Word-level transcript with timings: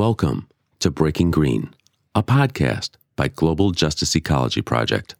Welcome 0.00 0.48
to 0.78 0.90
Breaking 0.90 1.30
Green, 1.30 1.74
a 2.14 2.22
podcast 2.22 2.92
by 3.16 3.28
Global 3.28 3.70
Justice 3.70 4.16
Ecology 4.16 4.62
Project. 4.62 5.14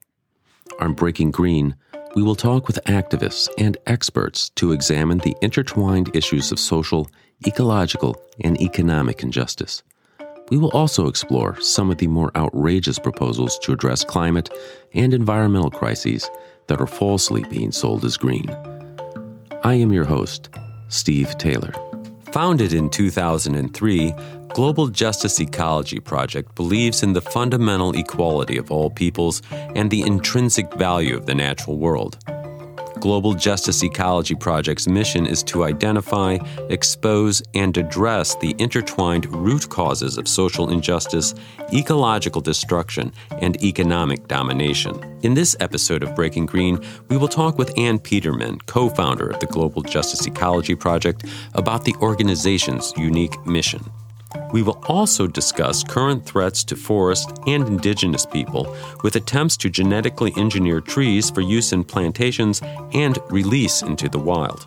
On 0.78 0.94
Breaking 0.94 1.30
Green, 1.30 1.76
we 2.14 2.22
will 2.22 2.34
talk 2.34 2.66
with 2.66 2.82
activists 2.86 3.46
and 3.58 3.76
experts 3.86 4.48
to 4.56 4.72
examine 4.72 5.18
the 5.18 5.36
intertwined 5.42 6.16
issues 6.16 6.50
of 6.50 6.58
social, 6.58 7.10
ecological, 7.46 8.16
and 8.42 8.58
economic 8.58 9.22
injustice. 9.22 9.82
We 10.48 10.56
will 10.56 10.70
also 10.70 11.08
explore 11.08 11.60
some 11.60 11.90
of 11.90 11.98
the 11.98 12.06
more 12.06 12.34
outrageous 12.34 12.98
proposals 12.98 13.58
to 13.58 13.72
address 13.72 14.02
climate 14.02 14.48
and 14.94 15.12
environmental 15.12 15.70
crises 15.70 16.30
that 16.68 16.80
are 16.80 16.86
falsely 16.86 17.44
being 17.50 17.70
sold 17.70 18.02
as 18.06 18.16
green. 18.16 18.48
I 19.62 19.74
am 19.74 19.92
your 19.92 20.06
host, 20.06 20.48
Steve 20.88 21.36
Taylor. 21.36 21.74
Founded 22.32 22.72
in 22.72 22.88
2003, 22.88 24.14
Global 24.52 24.88
Justice 24.88 25.40
Ecology 25.40 26.00
Project 26.00 26.56
believes 26.56 27.04
in 27.04 27.12
the 27.12 27.20
fundamental 27.20 27.94
equality 27.96 28.56
of 28.56 28.72
all 28.72 28.90
peoples 28.90 29.42
and 29.52 29.88
the 29.90 30.02
intrinsic 30.02 30.72
value 30.74 31.16
of 31.16 31.26
the 31.26 31.34
natural 31.34 31.78
world. 31.78 32.18
Global 32.98 33.32
Justice 33.32 33.84
Ecology 33.84 34.34
Project's 34.34 34.88
mission 34.88 35.24
is 35.24 35.44
to 35.44 35.62
identify, 35.64 36.36
expose, 36.68 37.42
and 37.54 37.76
address 37.78 38.34
the 38.34 38.54
intertwined 38.58 39.32
root 39.32 39.68
causes 39.70 40.18
of 40.18 40.26
social 40.26 40.68
injustice, 40.68 41.32
ecological 41.72 42.40
destruction, 42.40 43.12
and 43.40 43.62
economic 43.62 44.26
domination. 44.26 45.00
In 45.22 45.34
this 45.34 45.56
episode 45.60 46.02
of 46.02 46.16
Breaking 46.16 46.44
Green, 46.44 46.80
we 47.08 47.16
will 47.16 47.28
talk 47.28 47.56
with 47.56 47.72
Anne 47.78 48.00
Petermann, 48.00 48.66
co 48.66 48.88
founder 48.88 49.28
of 49.30 49.38
the 49.38 49.46
Global 49.46 49.82
Justice 49.82 50.26
Ecology 50.26 50.74
Project, 50.74 51.24
about 51.54 51.84
the 51.84 51.94
organization's 52.00 52.92
unique 52.96 53.46
mission. 53.46 53.80
We 54.52 54.62
will 54.62 54.82
also 54.88 55.26
discuss 55.26 55.82
current 55.82 56.24
threats 56.24 56.64
to 56.64 56.76
forest 56.76 57.30
and 57.46 57.66
indigenous 57.66 58.26
people 58.26 58.74
with 59.02 59.16
attempts 59.16 59.56
to 59.58 59.70
genetically 59.70 60.32
engineer 60.36 60.80
trees 60.80 61.30
for 61.30 61.40
use 61.40 61.72
in 61.72 61.84
plantations 61.84 62.60
and 62.92 63.18
release 63.30 63.82
into 63.82 64.08
the 64.08 64.18
wild. 64.18 64.66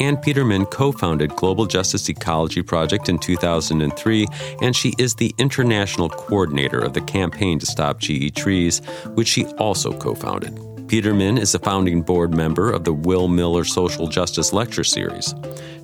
Anne 0.00 0.16
Petermann 0.16 0.68
co 0.70 0.90
founded 0.90 1.36
Global 1.36 1.66
Justice 1.66 2.08
Ecology 2.08 2.62
Project 2.62 3.08
in 3.08 3.18
2003, 3.18 4.26
and 4.60 4.74
she 4.74 4.94
is 4.98 5.14
the 5.14 5.34
international 5.38 6.08
coordinator 6.08 6.78
of 6.78 6.92
the 6.92 7.02
campaign 7.02 7.58
to 7.60 7.66
stop 7.66 8.00
GE 8.00 8.34
trees, 8.34 8.80
which 9.14 9.28
she 9.28 9.44
also 9.58 9.96
co 9.96 10.14
founded. 10.14 10.71
Petermann 10.92 11.38
is 11.38 11.54
a 11.54 11.58
founding 11.58 12.02
board 12.02 12.34
member 12.34 12.70
of 12.70 12.84
the 12.84 12.92
Will 12.92 13.26
Miller 13.26 13.64
Social 13.64 14.06
Justice 14.06 14.52
Lecture 14.52 14.84
Series. 14.84 15.34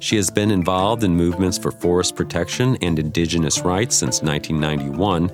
She 0.01 0.17
has 0.17 0.29
been 0.29 0.51
involved 0.51 1.03
in 1.03 1.17
movements 1.17 1.57
for 1.57 1.71
forest 1.71 2.15
protection 2.15 2.77
and 2.83 2.99
indigenous 2.99 3.61
rights 3.61 3.97
since 3.97 4.21
1991 4.21 5.31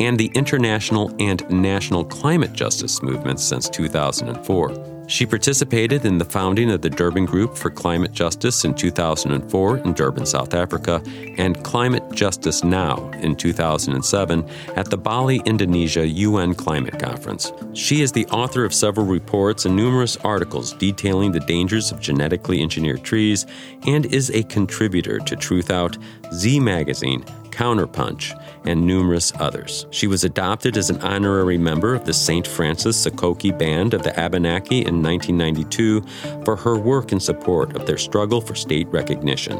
and 0.00 0.18
the 0.18 0.32
international 0.34 1.14
and 1.20 1.48
national 1.48 2.04
climate 2.04 2.54
justice 2.54 3.04
movements 3.04 3.44
since 3.44 3.68
2004. 3.68 4.93
She 5.06 5.26
participated 5.26 6.06
in 6.06 6.16
the 6.18 6.24
founding 6.24 6.70
of 6.70 6.80
the 6.80 6.88
Durban 6.88 7.26
Group 7.26 7.56
for 7.56 7.70
Climate 7.70 8.12
Justice 8.12 8.64
in 8.64 8.74
2004 8.74 9.78
in 9.78 9.92
Durban, 9.92 10.24
South 10.24 10.54
Africa, 10.54 11.02
and 11.36 11.62
Climate 11.62 12.02
Justice 12.12 12.64
Now 12.64 13.10
in 13.10 13.36
2007 13.36 14.48
at 14.76 14.90
the 14.90 14.96
Bali, 14.96 15.42
Indonesia 15.44 16.06
UN 16.06 16.54
Climate 16.54 16.98
Conference. 16.98 17.52
She 17.74 18.00
is 18.00 18.12
the 18.12 18.26
author 18.26 18.64
of 18.64 18.72
several 18.72 19.06
reports 19.06 19.66
and 19.66 19.76
numerous 19.76 20.16
articles 20.18 20.72
detailing 20.72 21.32
the 21.32 21.40
dangers 21.40 21.92
of 21.92 22.00
genetically 22.00 22.62
engineered 22.62 23.04
trees 23.04 23.46
and 23.86 24.06
is 24.06 24.30
a 24.30 24.42
contributor 24.44 25.18
to 25.18 25.36
Truthout, 25.36 26.02
Z 26.32 26.60
Magazine, 26.60 27.24
Counterpunch, 27.54 28.38
and 28.64 28.84
numerous 28.84 29.32
others. 29.38 29.86
She 29.90 30.08
was 30.08 30.24
adopted 30.24 30.76
as 30.76 30.90
an 30.90 31.00
honorary 31.00 31.56
member 31.56 31.94
of 31.94 32.04
the 32.04 32.12
St. 32.12 32.46
Francis 32.46 33.06
Sokoki 33.06 33.56
Band 33.56 33.94
of 33.94 34.02
the 34.02 34.18
Abenaki 34.18 34.78
in 34.78 35.02
1992 35.02 36.02
for 36.44 36.56
her 36.56 36.76
work 36.76 37.12
in 37.12 37.20
support 37.20 37.76
of 37.76 37.86
their 37.86 37.96
struggle 37.96 38.40
for 38.40 38.54
state 38.54 38.88
recognition. 38.88 39.58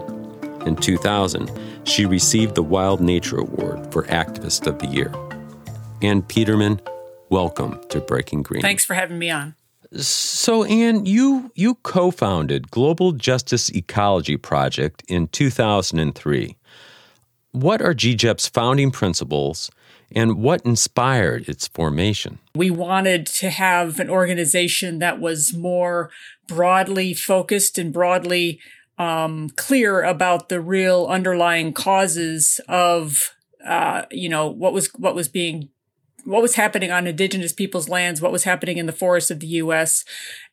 In 0.67 0.75
2000, 0.75 1.51
she 1.85 2.05
received 2.07 2.55
the 2.55 2.63
Wild 2.63 3.01
Nature 3.01 3.39
Award 3.39 3.93
for 3.93 4.05
Activist 4.05 4.67
of 4.67 4.79
the 4.81 4.87
Year. 4.87 5.13
Anne 6.03 6.23
Petermann, 6.23 6.81
welcome 7.29 7.81
to 7.91 8.01
Breaking 8.01 8.43
Green. 8.43 8.63
Thanks 8.63 8.85
for 8.85 8.95
having 8.95 9.19
me 9.19 9.31
on. 9.31 9.55
So, 9.97 10.65
Anne, 10.65 11.07
you 11.07 11.53
you 11.55 11.77
co-founded 11.77 12.71
Global 12.71 13.13
Justice 13.13 13.71
Ecology 13.71 14.37
Project 14.37 15.05
in 15.07 15.29
2003. 15.29 16.57
What 17.55 17.81
are 17.81 17.95
GJEP's 17.95 18.49
founding 18.49 18.91
principles 18.91 19.71
and 20.11 20.39
what 20.39 20.61
inspired 20.65 21.49
its 21.49 21.69
formation? 21.69 22.41
We 22.57 22.69
wanted 22.69 23.27
to 23.27 23.49
have 23.49 24.01
an 24.01 24.11
organization 24.11 24.99
that 24.99 25.21
was 25.21 25.55
more 25.55 26.11
broadly 26.49 27.15
focused 27.15 27.79
and 27.79 27.93
broadly 27.93 28.59
um, 28.99 29.51
clear 29.51 30.03
about 30.03 30.49
the 30.49 30.61
real 30.61 31.07
underlying 31.07 31.73
causes 31.73 32.61
of, 32.67 33.37
uh, 33.65 34.03
you 34.11 34.29
know, 34.29 34.49
what 34.49 34.73
was 34.73 34.89
what 34.95 35.15
was 35.15 35.29
being 35.29 35.69
what 36.25 36.43
was 36.43 36.57
happening 36.57 36.91
on 36.91 37.07
indigenous 37.07 37.53
people's 37.53 37.89
lands, 37.89 38.21
what 38.21 38.33
was 38.33 38.43
happening 38.43 38.79
in 38.79 38.87
the 38.87 38.93
forests 38.93 39.31
of 39.31 39.39
the 39.39 39.47
U.S. 39.47 40.05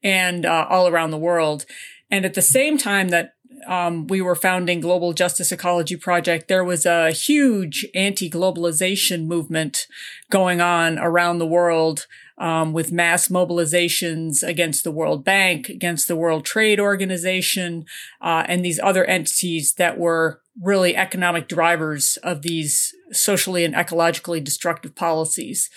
and 0.04 0.46
uh, 0.46 0.68
all 0.70 0.88
around 0.88 1.10
the 1.10 1.18
world. 1.18 1.66
And 2.12 2.26
at 2.26 2.36
the 2.36 2.44
same 2.44 2.78
time 2.78 3.10
that 3.10 3.34
um, 3.68 4.08
we 4.08 4.22
were 4.22 4.36
founding 4.36 4.80
Global 4.82 5.14
Justice 5.14 5.52
Ecology 5.52 5.96
Project, 5.96 6.48
there 6.48 6.64
was 6.64 6.86
a 6.86 7.12
huge 7.12 7.86
anti-globalization 7.94 9.26
movement 9.26 9.88
going 10.30 10.62
on 10.62 10.98
around 11.00 11.40
the 11.40 11.48
world 11.48 12.08
um, 12.38 12.74
with 12.74 12.92
mass 12.92 13.28
mobilizations 13.28 14.42
against 14.42 14.84
the 14.84 14.92
World 14.92 15.24
Bank, 15.24 15.70
against 15.70 16.08
the 16.08 16.16
World 16.16 16.44
Trade 16.44 16.80
Organization, 16.80 17.86
uh, 18.20 18.44
and 18.48 18.66
these 18.66 18.80
other 18.80 19.06
entities 19.06 19.76
that 19.76 20.00
were 20.00 20.42
really 20.62 20.96
economic 20.96 21.48
drivers 21.48 22.18
of 22.24 22.44
these 22.44 22.94
socially 23.12 23.66
and 23.66 23.74
ecologically 23.74 24.44
destructive 24.44 24.96
policies. 24.96 25.70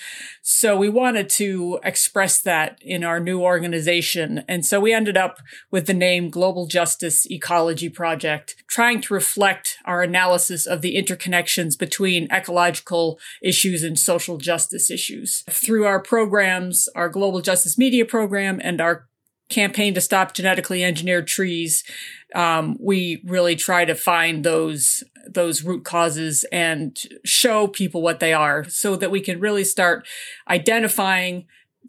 So 0.43 0.77
we 0.77 0.89
wanted 0.89 1.29
to 1.31 1.81
express 1.83 2.41
that 2.43 2.79
in 2.81 3.03
our 3.03 3.19
new 3.19 3.41
organization. 3.41 4.45
And 4.47 4.65
so 4.65 4.79
we 4.79 4.93
ended 4.93 5.17
up 5.17 5.39
with 5.71 5.87
the 5.87 5.95
name 5.95 6.31
Global 6.31 6.67
Justice 6.67 7.29
Ecology 7.31 7.89
Project, 7.89 8.63
trying 8.69 9.01
to 9.03 9.15
reflect 9.15 9.79
our 9.85 10.03
analysis 10.03 10.67
of 10.67 10.83
the 10.83 10.97
interconnections 10.97 11.79
between 11.79 12.31
ecological 12.31 13.19
issues 13.43 13.83
and 13.83 13.99
social 13.99 14.37
justice 14.37 14.91
issues. 14.91 15.43
Through 15.51 15.87
our 15.87 16.01
programs, 16.01 16.89
our 16.95 17.09
Global 17.09 17.41
Justice 17.41 17.79
Media 17.79 18.05
Program 18.05 18.61
and 18.63 18.81
our 18.81 19.09
campaign 19.55 19.95
to 19.95 20.01
stop 20.01 20.35
genetically 20.35 20.83
engineered 20.83 21.27
trees, 21.27 21.85
um, 22.35 22.77
we 22.81 23.23
really 23.25 23.57
try 23.57 23.85
to 23.85 23.95
find 23.95 24.45
those 24.45 25.05
those 25.27 25.63
root 25.63 25.85
causes 25.85 26.45
and 26.53 26.99
show 27.25 27.67
people 27.67 28.03
what 28.03 28.21
they 28.21 28.35
are 28.35 28.65
so 28.65 28.95
that 28.97 29.11
we 29.11 29.21
can 29.21 29.41
really 29.41 29.65
start 29.65 30.07
identifying 30.51 31.47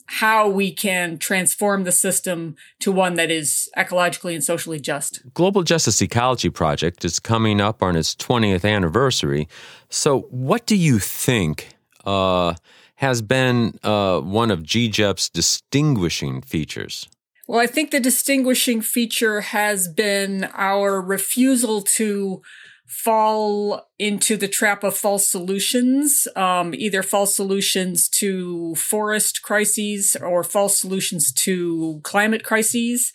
how 0.08 0.48
we 0.48 0.72
can 0.72 1.18
transform 1.18 1.84
the 1.84 1.92
system 1.92 2.56
to 2.80 2.92
one 2.92 3.16
that 3.16 3.31
is 3.31 3.70
ecologically 3.78 4.34
and 4.34 4.44
socially 4.44 4.80
just. 4.80 5.22
Global 5.34 5.64
Justice 5.64 6.02
Ecology 6.02 6.50
Project 6.50 7.04
is 7.04 7.20
coming 7.20 7.59
up 7.59 7.81
on 7.81 7.96
its 7.96 8.16
20th 8.16 8.70
anniversary. 8.70 9.48
So, 9.90 10.22
what 10.30 10.66
do 10.66 10.75
you 10.75 11.00
think 11.00 11.75
uh, 12.06 12.54
has 12.96 13.22
been 13.22 13.80
uh, 13.84 14.20
one 14.22 14.52
of 14.52 14.62
GJEP's 14.62 15.30
distinguishing 15.30 16.42
features? 16.42 17.08
Well, 17.47 17.59
I 17.59 17.67
think 17.67 17.91
the 17.91 18.00
distinguishing 18.00 18.81
feature 18.81 19.41
has 19.41 19.88
been 19.88 20.50
our 20.53 21.00
refusal 21.00 21.81
to 21.83 22.41
fall 22.88 23.88
into 23.97 24.38
the 24.38 24.47
trap 24.47 24.83
of 24.83 24.95
false 24.95 25.28
solutions, 25.28 26.27
um, 26.36 26.74
either 26.75 27.01
false 27.01 27.36
solutions 27.36 28.07
to 28.07 28.75
forest 28.75 29.42
crises 29.42 30.15
or 30.15 30.44
false 30.44 30.80
solutions 30.80 31.31
to 31.31 32.00
climate 32.03 32.44
crises. 32.44 33.12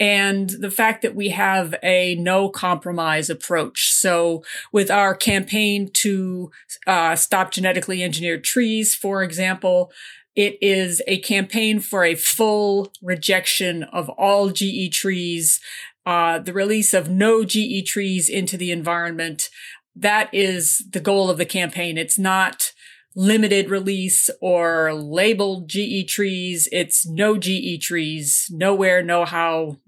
And 0.00 0.50
the 0.50 0.70
fact 0.70 1.02
that 1.02 1.16
we 1.16 1.30
have 1.30 1.74
a 1.82 2.14
no 2.16 2.48
compromise 2.48 3.28
approach. 3.28 3.92
So 3.92 4.44
with 4.72 4.90
our 4.90 5.14
campaign 5.14 5.90
to 5.94 6.50
uh, 6.86 7.16
stop 7.16 7.50
genetically 7.50 8.02
engineered 8.02 8.44
trees, 8.44 8.94
for 8.94 9.22
example, 9.22 9.90
it 10.38 10.56
is 10.62 11.02
a 11.08 11.18
campaign 11.18 11.80
for 11.80 12.04
a 12.04 12.14
full 12.14 12.92
rejection 13.02 13.82
of 13.82 14.08
all 14.10 14.50
GE 14.50 14.92
trees, 14.92 15.58
uh, 16.06 16.38
the 16.38 16.52
release 16.52 16.94
of 16.94 17.10
no 17.10 17.44
GE 17.44 17.84
trees 17.84 18.28
into 18.28 18.56
the 18.56 18.70
environment. 18.70 19.50
That 19.96 20.32
is 20.32 20.84
the 20.92 21.00
goal 21.00 21.28
of 21.28 21.38
the 21.38 21.44
campaign. 21.44 21.98
It's 21.98 22.20
not 22.20 22.72
limited 23.16 23.68
release 23.68 24.30
or 24.40 24.94
labeled 24.94 25.68
GE 25.68 26.06
trees. 26.06 26.68
It's 26.70 27.04
no 27.04 27.36
GE 27.36 27.82
trees, 27.82 28.46
nowhere, 28.48 29.02
no 29.02 29.24
how, 29.24 29.78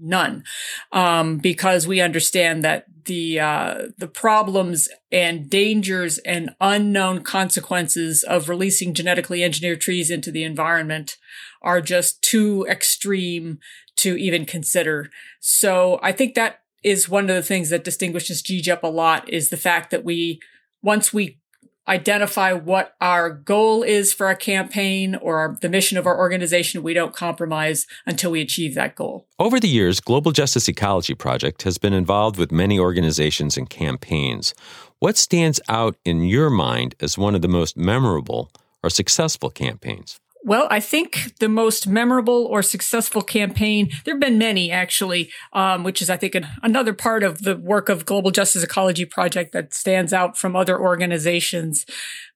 none, 0.00 0.44
um, 0.92 1.38
because 1.38 1.86
we 1.86 2.00
understand 2.00 2.64
that 2.64 2.86
the 3.06 3.40
uh, 3.40 3.88
the 3.98 4.08
problems 4.08 4.88
and 5.10 5.48
dangers 5.48 6.18
and 6.18 6.54
unknown 6.60 7.22
consequences 7.22 8.22
of 8.22 8.48
releasing 8.48 8.94
genetically 8.94 9.42
engineered 9.42 9.80
trees 9.80 10.10
into 10.10 10.30
the 10.30 10.44
environment 10.44 11.16
are 11.62 11.80
just 11.80 12.22
too 12.22 12.66
extreme 12.68 13.58
to 13.96 14.16
even 14.16 14.44
consider. 14.44 15.10
So 15.40 15.98
I 16.02 16.12
think 16.12 16.34
that 16.34 16.60
is 16.82 17.08
one 17.08 17.28
of 17.28 17.36
the 17.36 17.42
things 17.42 17.70
that 17.70 17.84
distinguishes 17.84 18.42
GJEP 18.42 18.82
a 18.82 18.88
lot 18.88 19.28
is 19.28 19.48
the 19.48 19.56
fact 19.56 19.90
that 19.90 20.04
we 20.04 20.40
once 20.82 21.12
we 21.12 21.40
identify 21.88 22.52
what 22.52 22.94
our 23.00 23.30
goal 23.30 23.82
is 23.82 24.12
for 24.12 24.28
a 24.28 24.36
campaign 24.36 25.14
or 25.14 25.38
our, 25.38 25.58
the 25.60 25.68
mission 25.68 25.98
of 25.98 26.06
our 26.06 26.18
organization. 26.18 26.82
We 26.82 26.94
don't 26.94 27.14
compromise 27.14 27.86
until 28.06 28.30
we 28.30 28.40
achieve 28.40 28.74
that 28.74 28.94
goal. 28.94 29.26
Over 29.38 29.60
the 29.60 29.68
years, 29.68 30.00
Global 30.00 30.32
Justice 30.32 30.68
Ecology 30.68 31.14
Project 31.14 31.62
has 31.62 31.78
been 31.78 31.92
involved 31.92 32.38
with 32.38 32.50
many 32.52 32.78
organizations 32.78 33.56
and 33.56 33.68
campaigns. 33.70 34.54
What 34.98 35.16
stands 35.16 35.60
out 35.68 35.96
in 36.04 36.22
your 36.22 36.50
mind 36.50 36.94
as 37.00 37.18
one 37.18 37.34
of 37.34 37.42
the 37.42 37.48
most 37.48 37.76
memorable 37.76 38.50
or 38.82 38.90
successful 38.90 39.50
campaigns? 39.50 40.20
Well, 40.46 40.68
I 40.70 40.78
think 40.78 41.36
the 41.40 41.48
most 41.48 41.88
memorable 41.88 42.46
or 42.46 42.62
successful 42.62 43.20
campaign, 43.20 43.90
there 44.04 44.14
have 44.14 44.20
been 44.20 44.38
many 44.38 44.70
actually, 44.70 45.28
um, 45.52 45.82
which 45.82 46.00
is, 46.00 46.08
I 46.08 46.16
think, 46.16 46.36
an, 46.36 46.46
another 46.62 46.92
part 46.92 47.24
of 47.24 47.42
the 47.42 47.56
work 47.56 47.88
of 47.88 48.06
Global 48.06 48.30
Justice 48.30 48.62
Ecology 48.62 49.04
Project 49.04 49.50
that 49.54 49.74
stands 49.74 50.12
out 50.12 50.38
from 50.38 50.54
other 50.54 50.80
organizations. 50.80 51.84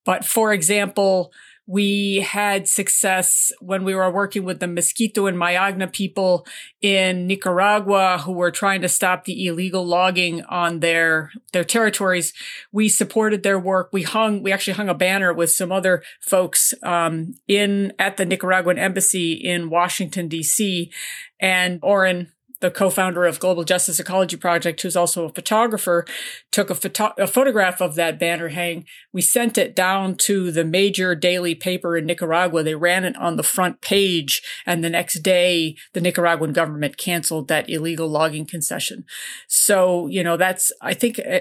But 0.05 0.25
for 0.25 0.53
example, 0.53 1.33
we 1.67 2.17
had 2.17 2.69
success 2.69 3.53
when 3.61 3.85
we 3.85 3.95
were 3.95 4.11
working 4.11 4.45
with 4.45 4.61
the 4.61 4.67
Miskito 4.67 5.29
and 5.29 5.39
Mayagna 5.39 5.93
people 5.93 6.47
in 6.81 7.27
Nicaragua 7.27 8.19
who 8.25 8.33
were 8.33 8.51
trying 8.51 8.81
to 8.83 8.89
stop 8.89 9.25
the 9.25 9.47
illegal 9.47 9.87
logging 9.87 10.43
on 10.45 10.81
their, 10.81 11.31
their 11.53 11.65
territories. 11.65 12.33
We 12.73 12.89
supported 12.89 13.43
their 13.43 13.59
work. 13.59 13.91
We 13.93 14.03
hung, 14.03 14.43
we 14.43 14.53
actually 14.53 14.75
hung 14.75 14.89
a 14.89 14.95
banner 14.95 15.33
with 15.33 15.51
some 15.51 15.71
other 15.71 16.03
folks, 16.21 16.75
um, 16.83 17.35
in, 17.47 17.93
at 17.99 18.17
the 18.17 18.25
Nicaraguan 18.25 18.79
embassy 18.79 19.33
in 19.33 19.71
Washington, 19.71 20.29
DC. 20.29 20.91
And 21.39 21.79
Orin 21.83 22.33
the 22.61 22.71
co-founder 22.71 23.25
of 23.25 23.41
Global 23.41 23.65
Justice 23.65 23.99
Ecology 23.99 24.37
Project, 24.37 24.83
who's 24.83 24.97
also 24.97 25.25
a 25.25 25.33
photographer, 25.33 26.05
took 26.51 26.71
a, 26.71 26.75
photo- 26.75 27.15
a, 27.19 27.27
photograph 27.27 27.81
of 27.81 27.95
that 27.95 28.19
banner 28.19 28.49
hang. 28.49 28.85
We 29.13 29.23
sent 29.23 29.57
it 29.57 29.75
down 29.75 30.17
to 30.17 30.53
the 30.53 30.65
major 30.65 31.15
daily 31.15 31.55
paper 31.55 31.97
in 31.97 32.07
Nicaragua. 32.07 32.63
They 32.63 32.75
ran 32.75 33.05
it 33.05 33.17
on 33.17 33.37
the 33.37 33.43
front 33.43 33.81
page. 33.81 34.43
And 34.67 34.85
the 34.85 34.91
next 34.91 35.21
day, 35.21 35.77
the 35.95 36.01
Nicaraguan 36.01 36.53
government 36.53 36.99
canceled 36.99 37.49
that 37.49 37.71
illegal 37.71 38.09
logging 38.09 38.47
concession. 38.47 39.05
So, 39.49 40.07
you 40.07 40.23
know, 40.23 40.37
that's, 40.37 40.71
I 40.83 40.95
think, 40.95 41.19
uh, 41.19 41.41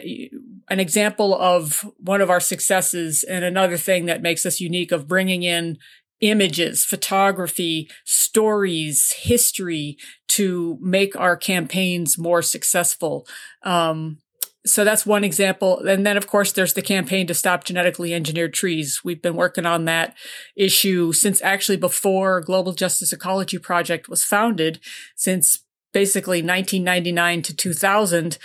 an 0.70 0.80
example 0.80 1.40
of 1.40 1.86
one 1.98 2.22
of 2.22 2.30
our 2.30 2.40
successes 2.40 3.24
and 3.24 3.44
another 3.44 3.78
thing 3.78 4.06
that 4.06 4.22
makes 4.22 4.46
us 4.46 4.62
unique 4.62 4.92
of 4.92 5.08
bringing 5.08 5.44
in 5.44 5.78
images, 6.22 6.86
photography, 6.86 7.90
stories, 8.06 9.14
history 9.18 9.98
to 10.30 10.78
make 10.82 11.16
our 11.16 11.36
campaigns 11.36 12.18
more 12.18 12.42
successful. 12.42 13.28
Um, 13.64 14.20
so 14.66 14.84
that's 14.84 15.06
one 15.06 15.24
example. 15.24 15.80
And 15.80 16.06
then, 16.06 16.18
of 16.18 16.28
course, 16.28 16.52
there's 16.52 16.74
the 16.74 16.82
campaign 16.82 17.28
to 17.28 17.34
stop 17.34 17.64
genetically 17.64 18.14
engineered 18.14 18.54
trees. 18.54 19.02
We've 19.04 19.22
been 19.22 19.36
working 19.36 19.66
on 19.66 19.86
that 19.86 20.16
issue 20.56 21.14
since 21.14 21.42
actually 21.42 21.78
before 21.78 22.42
Global 22.42 22.74
Justice 22.74 23.14
Ecology 23.14 23.58
Project 23.58 24.10
was 24.10 24.24
founded, 24.24 24.80
since 25.16 25.64
basically 25.94 26.40
1999 26.40 27.42
to 27.44 27.56
2000. 27.56 28.38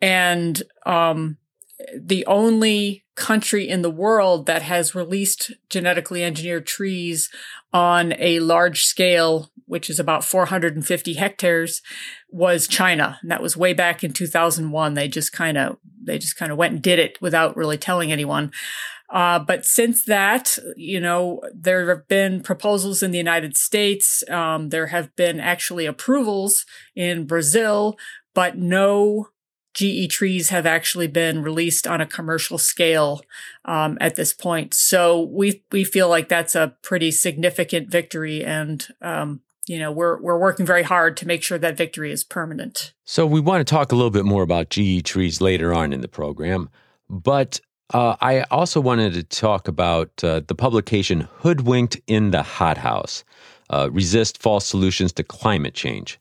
And, 0.00 0.62
um, 0.84 1.38
the 1.98 2.24
only 2.26 3.04
country 3.14 3.68
in 3.68 3.82
the 3.82 3.90
world 3.90 4.46
that 4.46 4.62
has 4.62 4.94
released 4.94 5.52
genetically 5.68 6.24
engineered 6.24 6.66
trees 6.66 7.28
on 7.72 8.14
a 8.18 8.40
large 8.40 8.84
scale, 8.84 9.50
which 9.66 9.90
is 9.90 9.98
about 9.98 10.24
450 10.24 11.14
hectares, 11.14 11.82
was 12.30 12.66
China. 12.66 13.18
And 13.22 13.30
that 13.30 13.42
was 13.42 13.56
way 13.56 13.74
back 13.74 14.02
in 14.02 14.12
2001. 14.12 14.94
They 14.94 15.08
just 15.08 15.32
kind 15.32 15.58
of, 15.58 15.76
they 16.02 16.18
just 16.18 16.36
kind 16.36 16.50
of 16.50 16.58
went 16.58 16.74
and 16.74 16.82
did 16.82 16.98
it 16.98 17.20
without 17.20 17.56
really 17.56 17.78
telling 17.78 18.10
anyone. 18.10 18.50
Uh, 19.10 19.38
but 19.38 19.66
since 19.66 20.04
that, 20.06 20.56
you 20.74 20.98
know, 20.98 21.42
there 21.54 21.86
have 21.90 22.08
been 22.08 22.42
proposals 22.42 23.02
in 23.02 23.10
the 23.10 23.18
United 23.18 23.58
States. 23.58 24.24
Um, 24.30 24.70
there 24.70 24.86
have 24.86 25.14
been 25.16 25.38
actually 25.38 25.84
approvals 25.84 26.64
in 26.96 27.26
Brazil, 27.26 27.98
but 28.34 28.56
no 28.56 29.28
GE 29.74 30.10
trees 30.10 30.50
have 30.50 30.66
actually 30.66 31.06
been 31.06 31.42
released 31.42 31.86
on 31.86 32.00
a 32.00 32.06
commercial 32.06 32.58
scale 32.58 33.22
um, 33.64 33.96
at 34.00 34.16
this 34.16 34.32
point. 34.32 34.74
So 34.74 35.20
we 35.20 35.62
we 35.72 35.84
feel 35.84 36.08
like 36.08 36.28
that's 36.28 36.54
a 36.54 36.74
pretty 36.82 37.10
significant 37.10 37.90
victory, 37.90 38.44
and 38.44 38.86
um, 39.00 39.40
you 39.66 39.78
know 39.78 39.90
we're 39.90 40.20
we're 40.20 40.38
working 40.38 40.66
very 40.66 40.82
hard 40.82 41.16
to 41.18 41.26
make 41.26 41.42
sure 41.42 41.58
that 41.58 41.76
victory 41.76 42.12
is 42.12 42.22
permanent. 42.22 42.92
So 43.04 43.26
we 43.26 43.40
want 43.40 43.66
to 43.66 43.70
talk 43.70 43.92
a 43.92 43.94
little 43.94 44.10
bit 44.10 44.24
more 44.24 44.42
about 44.42 44.70
GE 44.70 45.04
trees 45.04 45.40
later 45.40 45.72
on 45.72 45.92
in 45.92 46.02
the 46.02 46.08
program, 46.08 46.68
but 47.08 47.60
uh, 47.94 48.16
I 48.20 48.42
also 48.50 48.80
wanted 48.80 49.14
to 49.14 49.22
talk 49.22 49.68
about 49.68 50.22
uh, 50.22 50.40
the 50.46 50.54
publication 50.54 51.28
"Hoodwinked 51.38 51.98
in 52.06 52.30
the 52.30 52.42
Hothouse: 52.42 53.24
uh, 53.70 53.88
Resist 53.90 54.42
False 54.42 54.66
Solutions 54.66 55.12
to 55.14 55.24
Climate 55.24 55.74
Change." 55.74 56.18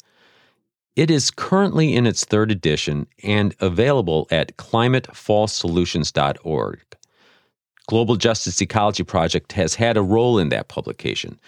It 0.95 1.09
is 1.09 1.31
currently 1.31 1.95
in 1.95 2.05
its 2.05 2.23
third 2.25 2.51
edition 2.51 3.07
and 3.23 3.55
available 3.59 4.27
at 4.29 4.57
climatefalsesolutions.org. 4.57 6.79
Global 7.87 8.15
Justice 8.15 8.61
Ecology 8.61 9.03
Project 9.03 9.53
has 9.53 9.73
had 9.75 9.97
a 9.97 10.01
role 10.01 10.37
in 10.37 10.49
that 10.49 10.67
publication. 10.67 11.39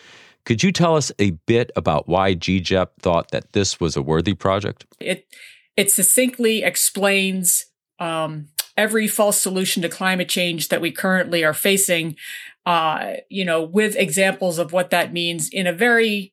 Could 0.45 0.63
you 0.63 0.71
tell 0.71 0.95
us 0.95 1.11
a 1.19 1.31
bit 1.45 1.71
about 1.75 2.07
why 2.07 2.35
GJEP 2.35 2.87
thought 2.99 3.31
that 3.31 3.53
this 3.53 3.79
was 3.79 3.95
a 3.95 4.01
worthy 4.01 4.33
project? 4.33 4.85
It 4.99 5.27
it 5.75 5.91
succinctly 5.91 6.63
explains 6.63 7.65
um, 7.99 8.49
every 8.75 9.07
false 9.07 9.41
solution 9.41 9.81
to 9.81 9.89
climate 9.89 10.29
change 10.29 10.69
that 10.69 10.81
we 10.81 10.91
currently 10.91 11.43
are 11.43 11.53
facing. 11.53 12.15
Uh, 12.65 13.15
you 13.29 13.43
know, 13.43 13.63
with 13.63 13.95
examples 13.95 14.57
of 14.57 14.71
what 14.71 14.89
that 14.89 15.13
means 15.13 15.49
in 15.49 15.67
a 15.67 15.73
very 15.73 16.32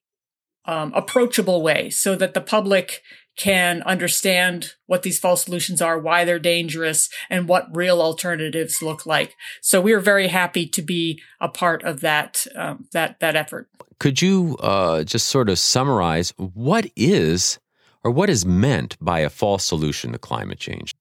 um, 0.64 0.92
approachable 0.94 1.62
way 1.62 1.90
so 1.90 2.14
that 2.16 2.34
the 2.34 2.40
public 2.40 3.02
can 3.36 3.82
understand 3.82 4.74
what 4.86 5.02
these 5.02 5.18
false 5.18 5.44
solutions 5.44 5.80
are, 5.80 5.98
why 5.98 6.24
they're 6.24 6.38
dangerous, 6.38 7.08
and 7.30 7.48
what 7.48 7.74
real 7.74 8.02
alternatives 8.02 8.82
look 8.82 9.06
like. 9.06 9.34
So 9.62 9.80
we 9.80 9.94
are 9.94 10.00
very 10.00 10.28
happy 10.28 10.66
to 10.66 10.82
be 10.82 11.23
a 11.40 11.49
part 11.49 11.82
of 11.82 12.00
that 12.00 12.46
um, 12.54 12.87
that 12.92 13.18
that 13.20 13.37
effort. 13.37 13.68
Could 13.99 14.20
you 14.20 14.56
uh, 14.61 15.04
just 15.04 15.28
sort 15.28 15.49
of 15.49 15.58
summarize 15.58 16.35
what 16.37 16.90
is 16.96 17.58
or 18.02 18.11
what 18.11 18.30
is 18.30 18.44
meant 18.44 18.96
by 19.00 19.20
a 19.20 19.30
false 19.30 19.64
solution 19.64 20.12
to 20.12 20.18
climate 20.18 20.58
change? 20.58 20.94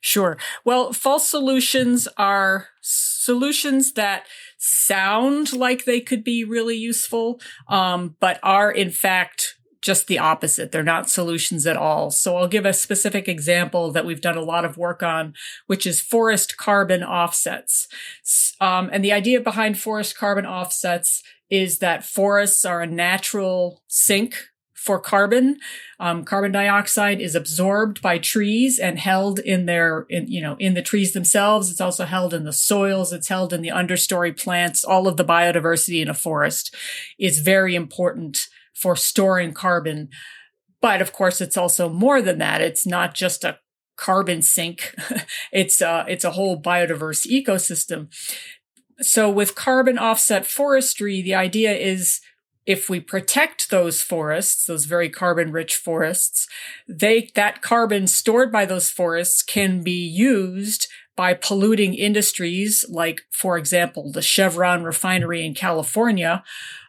Sure. 0.00 0.38
Well, 0.64 0.94
false 0.94 1.28
solutions 1.28 2.08
are 2.16 2.68
solutions 2.80 3.92
that 3.92 4.24
sound 4.60 5.54
like 5.54 5.84
they 5.84 6.00
could 6.00 6.22
be 6.22 6.44
really 6.44 6.76
useful, 6.76 7.40
um, 7.66 8.14
but 8.20 8.38
are 8.42 8.70
in 8.70 8.90
fact 8.90 9.56
just 9.80 10.06
the 10.06 10.18
opposite. 10.18 10.72
They're 10.72 10.82
not 10.82 11.08
solutions 11.08 11.66
at 11.66 11.76
all. 11.76 12.10
So 12.10 12.36
I'll 12.36 12.48
give 12.48 12.66
a 12.66 12.74
specific 12.74 13.28
example 13.28 13.90
that 13.92 14.04
we've 14.04 14.20
done 14.20 14.36
a 14.36 14.42
lot 14.42 14.66
of 14.66 14.76
work 14.76 15.02
on, 15.02 15.32
which 15.66 15.86
is 15.86 16.02
forest 16.02 16.58
carbon 16.58 17.02
offsets. 17.02 17.88
Um, 18.60 18.90
and 18.92 19.02
the 19.02 19.12
idea 19.12 19.40
behind 19.40 19.78
forest 19.78 20.18
carbon 20.18 20.44
offsets 20.44 21.22
is 21.48 21.78
that 21.78 22.04
forests 22.04 22.64
are 22.66 22.82
a 22.82 22.86
natural 22.86 23.82
sink 23.88 24.50
for 24.80 24.98
carbon. 24.98 25.58
Um, 25.98 26.24
carbon 26.24 26.52
dioxide 26.52 27.20
is 27.20 27.34
absorbed 27.34 28.00
by 28.00 28.16
trees 28.16 28.78
and 28.78 28.98
held 28.98 29.38
in 29.38 29.66
their, 29.66 30.06
in, 30.08 30.26
you 30.26 30.40
know, 30.40 30.56
in 30.58 30.72
the 30.72 30.80
trees 30.80 31.12
themselves. 31.12 31.70
It's 31.70 31.82
also 31.82 32.06
held 32.06 32.32
in 32.32 32.44
the 32.44 32.52
soils. 32.52 33.12
It's 33.12 33.28
held 33.28 33.52
in 33.52 33.60
the 33.60 33.68
understory 33.68 34.34
plants. 34.34 34.82
All 34.82 35.06
of 35.06 35.18
the 35.18 35.24
biodiversity 35.24 36.00
in 36.00 36.08
a 36.08 36.14
forest 36.14 36.74
is 37.18 37.40
very 37.40 37.74
important 37.74 38.48
for 38.72 38.96
storing 38.96 39.52
carbon. 39.52 40.08
But 40.80 41.02
of 41.02 41.12
course, 41.12 41.42
it's 41.42 41.58
also 41.58 41.90
more 41.90 42.22
than 42.22 42.38
that. 42.38 42.62
It's 42.62 42.86
not 42.86 43.14
just 43.14 43.44
a 43.44 43.58
carbon 43.96 44.40
sink. 44.40 44.94
it's 45.52 45.82
a, 45.82 46.06
it's 46.08 46.24
a 46.24 46.30
whole 46.30 46.58
biodiverse 46.58 47.26
ecosystem. 47.26 48.08
So 49.02 49.28
with 49.28 49.54
carbon 49.54 49.98
offset 49.98 50.46
forestry, 50.46 51.20
the 51.20 51.34
idea 51.34 51.72
is 51.74 52.22
if 52.70 52.88
we 52.88 53.00
protect 53.00 53.68
those 53.70 54.00
forests, 54.00 54.64
those 54.64 54.84
very 54.84 55.08
carbon 55.08 55.50
rich 55.50 55.74
forests, 55.74 56.46
they, 56.86 57.28
that 57.34 57.62
carbon 57.62 58.06
stored 58.06 58.52
by 58.52 58.64
those 58.64 58.88
forests 58.88 59.42
can 59.42 59.82
be 59.82 60.06
used 60.06 60.86
by 61.16 61.34
polluting 61.34 61.94
industries 61.94 62.84
like, 62.88 63.22
for 63.32 63.58
example, 63.58 64.12
the 64.12 64.22
Chevron 64.22 64.84
refinery 64.84 65.44
in 65.44 65.52
California. 65.52 66.44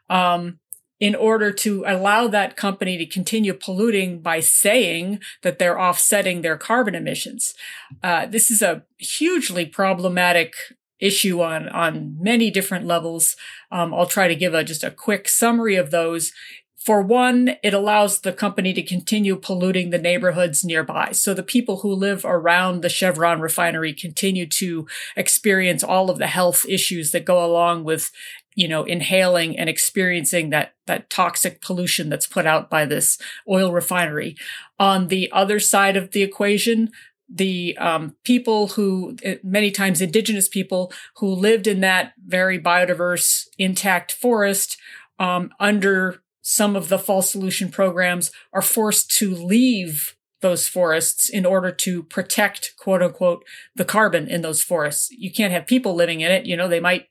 Um, 0.07 0.59
in 0.99 1.15
order 1.15 1.51
to 1.51 1.83
allow 1.87 2.27
that 2.27 2.55
company 2.55 2.95
to 2.95 3.07
continue 3.07 3.55
polluting 3.55 4.21
by 4.21 4.39
saying 4.39 5.19
that 5.41 5.57
they're 5.57 5.81
offsetting 5.81 6.43
their 6.43 6.57
carbon 6.57 6.93
emissions. 6.93 7.55
Uh, 8.03 8.27
this 8.27 8.51
is 8.51 8.61
a 8.61 8.83
hugely 8.99 9.65
problematic 9.65 10.53
issue 11.01 11.41
on 11.41 11.67
on 11.69 12.15
many 12.19 12.49
different 12.49 12.85
levels. 12.85 13.35
Um, 13.71 13.93
I'll 13.93 14.05
try 14.05 14.27
to 14.27 14.35
give 14.35 14.53
a 14.53 14.63
just 14.63 14.83
a 14.83 14.91
quick 14.91 15.27
summary 15.27 15.75
of 15.75 15.91
those. 15.91 16.31
For 16.77 17.03
one, 17.03 17.57
it 17.61 17.75
allows 17.75 18.21
the 18.21 18.33
company 18.33 18.73
to 18.73 18.81
continue 18.81 19.35
polluting 19.35 19.91
the 19.91 19.99
neighborhoods 19.99 20.65
nearby. 20.65 21.11
So 21.11 21.35
the 21.35 21.43
people 21.43 21.81
who 21.81 21.93
live 21.93 22.25
around 22.25 22.81
the 22.81 22.89
Chevron 22.89 23.39
refinery 23.39 23.93
continue 23.93 24.47
to 24.47 24.87
experience 25.15 25.83
all 25.83 26.09
of 26.09 26.17
the 26.17 26.25
health 26.25 26.65
issues 26.67 27.11
that 27.11 27.23
go 27.23 27.45
along 27.45 27.83
with 27.83 28.09
you 28.55 28.67
know, 28.67 28.83
inhaling 28.83 29.57
and 29.57 29.69
experiencing 29.69 30.49
that, 30.49 30.73
that 30.85 31.09
toxic 31.09 31.61
pollution 31.61 32.09
that's 32.09 32.27
put 32.27 32.45
out 32.45 32.69
by 32.69 32.85
this 32.85 33.17
oil 33.49 33.71
refinery. 33.71 34.35
On 34.77 35.07
the 35.07 35.31
other 35.31 35.59
side 35.59 35.95
of 35.95 36.11
the 36.11 36.21
equation, 36.21 36.91
the 37.33 37.77
um, 37.77 38.15
people 38.23 38.69
who, 38.69 39.15
eh, 39.23 39.37
many 39.43 39.71
times 39.71 40.01
indigenous 40.01 40.49
people 40.49 40.91
who 41.17 41.27
lived 41.27 41.67
in 41.67 41.79
that 41.81 42.13
very 42.25 42.59
biodiverse, 42.59 43.47
intact 43.57 44.11
forest, 44.11 44.77
um, 45.19 45.51
under 45.59 46.21
some 46.41 46.75
of 46.75 46.89
the 46.89 46.99
false 46.99 47.31
solution 47.31 47.69
programs 47.69 48.31
are 48.51 48.61
forced 48.61 49.11
to 49.17 49.33
leave 49.33 50.15
those 50.41 50.67
forests 50.67 51.29
in 51.29 51.45
order 51.45 51.71
to 51.71 52.03
protect 52.03 52.73
quote 52.77 53.03
unquote 53.03 53.45
the 53.75 53.85
carbon 53.85 54.27
in 54.27 54.41
those 54.41 54.63
forests. 54.63 55.11
You 55.11 55.31
can't 55.31 55.53
have 55.53 55.67
people 55.67 55.93
living 55.93 56.21
in 56.21 56.31
it. 56.31 56.45
You 56.45 56.57
know, 56.57 56.67
they 56.67 56.79
might 56.79 57.07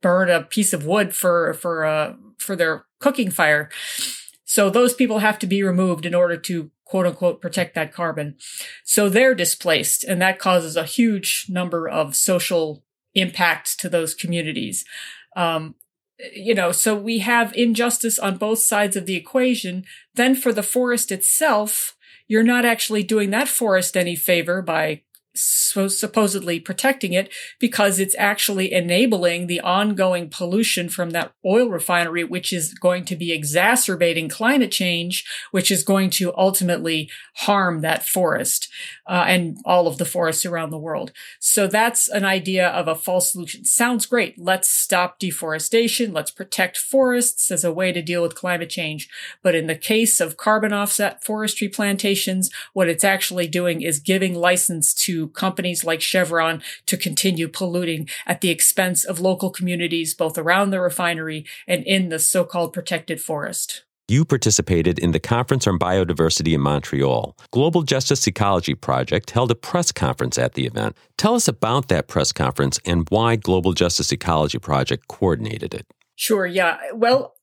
burn 0.00 0.30
a 0.30 0.42
piece 0.42 0.72
of 0.72 0.86
wood 0.86 1.14
for 1.14 1.54
for 1.54 1.84
uh 1.84 2.14
for 2.38 2.54
their 2.56 2.86
cooking 3.00 3.30
fire. 3.30 3.68
So 4.44 4.70
those 4.70 4.94
people 4.94 5.18
have 5.18 5.38
to 5.40 5.46
be 5.46 5.62
removed 5.62 6.06
in 6.06 6.14
order 6.14 6.36
to 6.36 6.70
quote 6.92 7.06
unquote 7.06 7.40
protect 7.40 7.74
that 7.74 7.90
carbon. 7.90 8.36
So 8.84 9.08
they're 9.08 9.34
displaced 9.34 10.04
and 10.04 10.20
that 10.20 10.38
causes 10.38 10.76
a 10.76 10.84
huge 10.84 11.46
number 11.48 11.88
of 11.88 12.14
social 12.14 12.84
impacts 13.14 13.74
to 13.76 13.88
those 13.88 14.14
communities. 14.14 14.84
Um, 15.34 15.74
you 16.34 16.54
know, 16.54 16.70
so 16.70 16.94
we 16.94 17.20
have 17.20 17.54
injustice 17.54 18.18
on 18.18 18.36
both 18.36 18.58
sides 18.58 18.94
of 18.94 19.06
the 19.06 19.16
equation. 19.16 19.86
Then 20.16 20.34
for 20.34 20.52
the 20.52 20.62
forest 20.62 21.10
itself, 21.10 21.96
you're 22.28 22.42
not 22.42 22.66
actually 22.66 23.02
doing 23.02 23.30
that 23.30 23.48
forest 23.48 23.96
any 23.96 24.14
favor 24.14 24.60
by 24.60 25.00
so 25.34 25.88
supposedly 25.88 26.60
protecting 26.60 27.12
it 27.12 27.32
because 27.58 27.98
it's 27.98 28.14
actually 28.18 28.72
enabling 28.72 29.46
the 29.46 29.60
ongoing 29.60 30.28
pollution 30.28 30.88
from 30.88 31.10
that 31.10 31.32
oil 31.44 31.68
refinery, 31.68 32.24
which 32.24 32.52
is 32.52 32.74
going 32.74 33.04
to 33.04 33.16
be 33.16 33.32
exacerbating 33.32 34.28
climate 34.28 34.70
change, 34.70 35.24
which 35.50 35.70
is 35.70 35.82
going 35.82 36.10
to 36.10 36.32
ultimately 36.36 37.10
harm 37.36 37.80
that 37.80 38.06
forest 38.06 38.68
uh, 39.06 39.24
and 39.26 39.58
all 39.64 39.86
of 39.86 39.98
the 39.98 40.04
forests 40.04 40.44
around 40.44 40.70
the 40.70 40.78
world. 40.78 41.12
So 41.40 41.66
that's 41.66 42.08
an 42.08 42.24
idea 42.24 42.68
of 42.68 42.86
a 42.86 42.94
false 42.94 43.32
solution. 43.32 43.64
Sounds 43.64 44.06
great. 44.06 44.38
Let's 44.38 44.68
stop 44.68 45.18
deforestation. 45.18 46.12
Let's 46.12 46.30
protect 46.30 46.76
forests 46.76 47.50
as 47.50 47.64
a 47.64 47.72
way 47.72 47.92
to 47.92 48.02
deal 48.02 48.22
with 48.22 48.34
climate 48.34 48.70
change. 48.70 49.08
But 49.42 49.54
in 49.54 49.66
the 49.66 49.76
case 49.76 50.20
of 50.20 50.36
carbon 50.36 50.72
offset 50.72 51.24
forestry 51.24 51.68
plantations, 51.68 52.50
what 52.72 52.88
it's 52.88 53.04
actually 53.04 53.48
doing 53.48 53.80
is 53.80 53.98
giving 53.98 54.34
license 54.34 54.92
to 54.94 55.21
companies 55.28 55.84
like 55.84 56.00
Chevron 56.00 56.62
to 56.86 56.96
continue 56.96 57.48
polluting 57.48 58.08
at 58.26 58.40
the 58.40 58.50
expense 58.50 59.04
of 59.04 59.20
local 59.20 59.50
communities, 59.50 60.14
both 60.14 60.38
around 60.38 60.70
the 60.70 60.80
refinery 60.80 61.44
and 61.66 61.84
in 61.84 62.08
the 62.08 62.18
so-called 62.18 62.72
protected 62.72 63.20
forest. 63.20 63.84
You 64.08 64.24
participated 64.24 64.98
in 64.98 65.12
the 65.12 65.20
Conference 65.20 65.66
on 65.66 65.78
Biodiversity 65.78 66.54
in 66.54 66.60
Montreal. 66.60 67.36
Global 67.50 67.82
Justice 67.82 68.26
Ecology 68.26 68.74
Project 68.74 69.30
held 69.30 69.50
a 69.50 69.54
press 69.54 69.92
conference 69.92 70.36
at 70.36 70.54
the 70.54 70.66
event. 70.66 70.96
Tell 71.16 71.34
us 71.34 71.48
about 71.48 71.88
that 71.88 72.08
press 72.08 72.32
conference 72.32 72.78
and 72.84 73.08
why 73.08 73.36
Global 73.36 73.72
Justice 73.72 74.12
Ecology 74.12 74.58
Project 74.58 75.08
coordinated 75.08 75.72
it. 75.72 75.86
Sure, 76.16 76.44
yeah. 76.44 76.78
Well, 76.92 77.36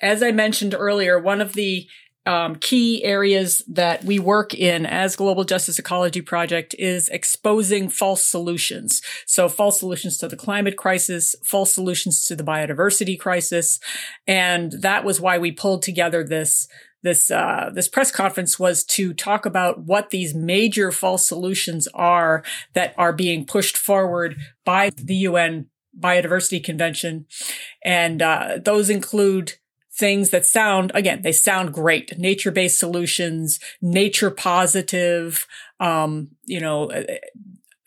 as 0.00 0.22
I 0.22 0.32
mentioned 0.32 0.74
earlier, 0.78 1.18
one 1.18 1.40
of 1.40 1.54
the 1.54 1.88
um, 2.24 2.56
key 2.56 3.02
areas 3.04 3.62
that 3.68 4.04
we 4.04 4.18
work 4.18 4.54
in 4.54 4.86
as 4.86 5.16
Global 5.16 5.44
Justice 5.44 5.78
Ecology 5.78 6.20
Project 6.20 6.74
is 6.78 7.08
exposing 7.08 7.88
false 7.88 8.24
solutions. 8.24 9.02
So 9.26 9.48
false 9.48 9.80
solutions 9.80 10.18
to 10.18 10.28
the 10.28 10.36
climate 10.36 10.76
crisis, 10.76 11.34
false 11.44 11.72
solutions 11.72 12.24
to 12.24 12.36
the 12.36 12.44
biodiversity 12.44 13.18
crisis. 13.18 13.80
And 14.26 14.72
that 14.82 15.04
was 15.04 15.20
why 15.20 15.38
we 15.38 15.50
pulled 15.52 15.82
together 15.82 16.22
this 16.24 16.68
this 17.02 17.32
uh, 17.32 17.70
this 17.74 17.88
press 17.88 18.12
conference 18.12 18.60
was 18.60 18.84
to 18.84 19.12
talk 19.12 19.44
about 19.44 19.80
what 19.80 20.10
these 20.10 20.34
major 20.34 20.92
false 20.92 21.26
solutions 21.26 21.88
are 21.94 22.44
that 22.74 22.94
are 22.96 23.12
being 23.12 23.44
pushed 23.44 23.76
forward 23.76 24.36
by 24.64 24.90
the 24.96 25.16
UN 25.16 25.66
Biodiversity 25.98 26.62
Convention, 26.62 27.26
and 27.84 28.22
uh, 28.22 28.58
those 28.64 28.88
include 28.88 29.54
things 29.94 30.30
that 30.30 30.46
sound, 30.46 30.90
again, 30.94 31.22
they 31.22 31.32
sound 31.32 31.74
great. 31.74 32.18
Nature-based 32.18 32.78
solutions, 32.78 33.60
nature 33.80 34.30
positive, 34.30 35.46
um, 35.80 36.28
you 36.44 36.60
know, 36.60 36.90
uh, 36.90 37.02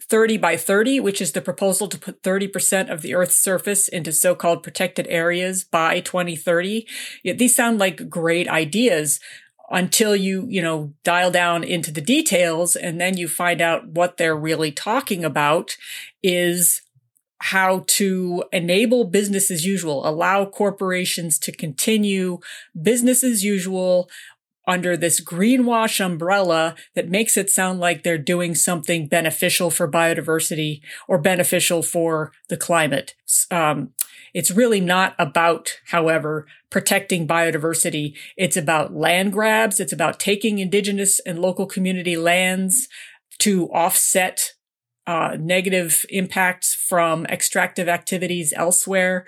30 0.07 0.37
by 0.37 0.55
30, 0.55 0.99
which 0.99 1.19
is 1.19 1.31
the 1.31 1.41
proposal 1.41 1.87
to 1.87 1.97
put 1.97 2.21
30% 2.21 2.91
of 2.91 3.01
the 3.01 3.15
Earth's 3.15 3.35
surface 3.35 3.87
into 3.87 4.11
so-called 4.11 4.61
protected 4.61 5.07
areas 5.07 5.63
by 5.63 5.99
2030. 5.99 6.85
These 7.23 7.55
sound 7.55 7.79
like 7.79 8.07
great 8.07 8.47
ideas 8.47 9.19
until 9.71 10.15
you, 10.15 10.45
you 10.47 10.61
know, 10.61 10.93
dial 11.03 11.31
down 11.31 11.63
into 11.63 11.91
the 11.91 12.01
details 12.01 12.75
and 12.75 13.01
then 13.01 13.17
you 13.17 13.27
find 13.27 13.61
out 13.61 13.87
what 13.87 14.17
they're 14.17 14.35
really 14.37 14.71
talking 14.71 15.25
about 15.25 15.75
is 16.21 16.81
how 17.39 17.83
to 17.87 18.43
enable 18.51 19.03
business 19.03 19.51
as 19.51 19.65
usual, 19.65 20.07
allow 20.07 20.45
corporations 20.45 21.37
to 21.39 21.51
continue 21.51 22.39
business 22.81 23.23
as 23.23 23.43
usual 23.43 24.09
under 24.67 24.97
this 24.97 25.23
greenwash 25.23 26.03
umbrella 26.03 26.75
that 26.95 27.09
makes 27.09 27.37
it 27.37 27.49
sound 27.49 27.79
like 27.79 28.03
they're 28.03 28.17
doing 28.17 28.55
something 28.55 29.07
beneficial 29.07 29.69
for 29.69 29.89
biodiversity 29.89 30.81
or 31.07 31.19
beneficial 31.19 31.83
for 31.83 32.31
the 32.49 32.57
climate. 32.57 33.13
Um, 33.51 33.91
it's 34.33 34.51
really 34.51 34.81
not 34.81 35.15
about, 35.19 35.79
however, 35.91 36.47
protecting 36.69 37.27
biodiversity. 37.27 38.15
It's 38.35 38.57
about 38.57 38.93
land 38.93 39.33
grabs. 39.33 39.79
It's 39.79 39.93
about 39.93 40.19
taking 40.19 40.59
indigenous 40.59 41.19
and 41.19 41.39
local 41.39 41.67
community 41.67 42.17
lands 42.17 42.89
to 43.39 43.67
offset 43.67 44.54
uh, 45.07 45.37
negative 45.39 46.05
impacts 46.09 46.73
from 46.73 47.25
extractive 47.27 47.87
activities 47.87 48.53
elsewhere 48.55 49.25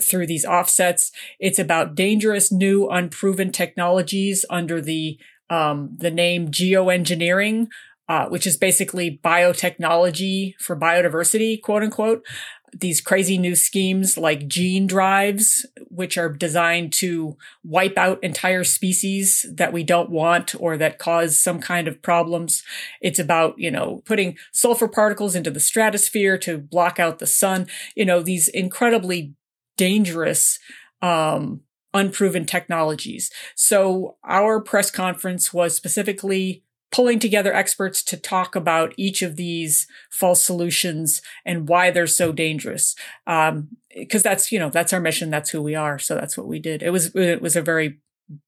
through 0.00 0.26
these 0.26 0.44
offsets. 0.44 1.10
It's 1.40 1.58
about 1.58 1.94
dangerous 1.94 2.52
new 2.52 2.88
unproven 2.88 3.50
technologies 3.52 4.44
under 4.48 4.80
the 4.80 5.18
um, 5.50 5.96
the 5.98 6.10
name 6.10 6.48
geoengineering, 6.48 7.68
uh, 8.08 8.26
which 8.28 8.46
is 8.46 8.56
basically 8.56 9.18
biotechnology 9.24 10.54
for 10.60 10.76
biodiversity, 10.78 11.60
quote 11.60 11.82
unquote 11.82 12.24
these 12.72 13.00
crazy 13.00 13.38
new 13.38 13.54
schemes 13.54 14.16
like 14.16 14.48
gene 14.48 14.86
drives, 14.86 15.66
which 15.88 16.16
are 16.18 16.28
designed 16.28 16.92
to 16.94 17.36
wipe 17.64 17.96
out 17.96 18.22
entire 18.22 18.64
species 18.64 19.46
that 19.52 19.72
we 19.72 19.82
don't 19.82 20.10
want 20.10 20.54
or 20.60 20.76
that 20.76 20.98
cause 20.98 21.38
some 21.38 21.60
kind 21.60 21.88
of 21.88 22.02
problems. 22.02 22.62
It's 23.00 23.18
about, 23.18 23.58
you 23.58 23.70
know, 23.70 24.02
putting 24.04 24.36
sulfur 24.52 24.88
particles 24.88 25.34
into 25.34 25.50
the 25.50 25.60
stratosphere 25.60 26.38
to 26.38 26.58
block 26.58 26.98
out 26.98 27.18
the 27.18 27.26
sun, 27.26 27.66
you 27.94 28.04
know, 28.04 28.22
these 28.22 28.48
incredibly 28.48 29.34
dangerous, 29.76 30.58
um, 31.02 31.60
unproven 31.94 32.44
technologies. 32.44 33.30
So 33.56 34.16
our 34.22 34.60
press 34.60 34.90
conference 34.90 35.52
was 35.52 35.74
specifically 35.74 36.64
pulling 36.90 37.18
together 37.18 37.54
experts 37.54 38.02
to 38.02 38.16
talk 38.16 38.56
about 38.56 38.94
each 38.96 39.22
of 39.22 39.36
these 39.36 39.86
false 40.10 40.44
solutions 40.44 41.20
and 41.44 41.68
why 41.68 41.90
they're 41.90 42.06
so 42.06 42.32
dangerous. 42.32 42.94
Um, 43.26 43.68
cause 44.10 44.22
that's, 44.22 44.50
you 44.50 44.58
know, 44.58 44.70
that's 44.70 44.92
our 44.92 45.00
mission. 45.00 45.30
That's 45.30 45.50
who 45.50 45.62
we 45.62 45.74
are. 45.74 45.98
So 45.98 46.14
that's 46.14 46.36
what 46.36 46.46
we 46.46 46.58
did. 46.58 46.82
It 46.82 46.90
was, 46.90 47.14
it 47.14 47.42
was 47.42 47.56
a 47.56 47.62
very 47.62 47.98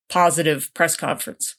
positive 0.08 0.72
press 0.74 0.96
conference. 0.96 1.56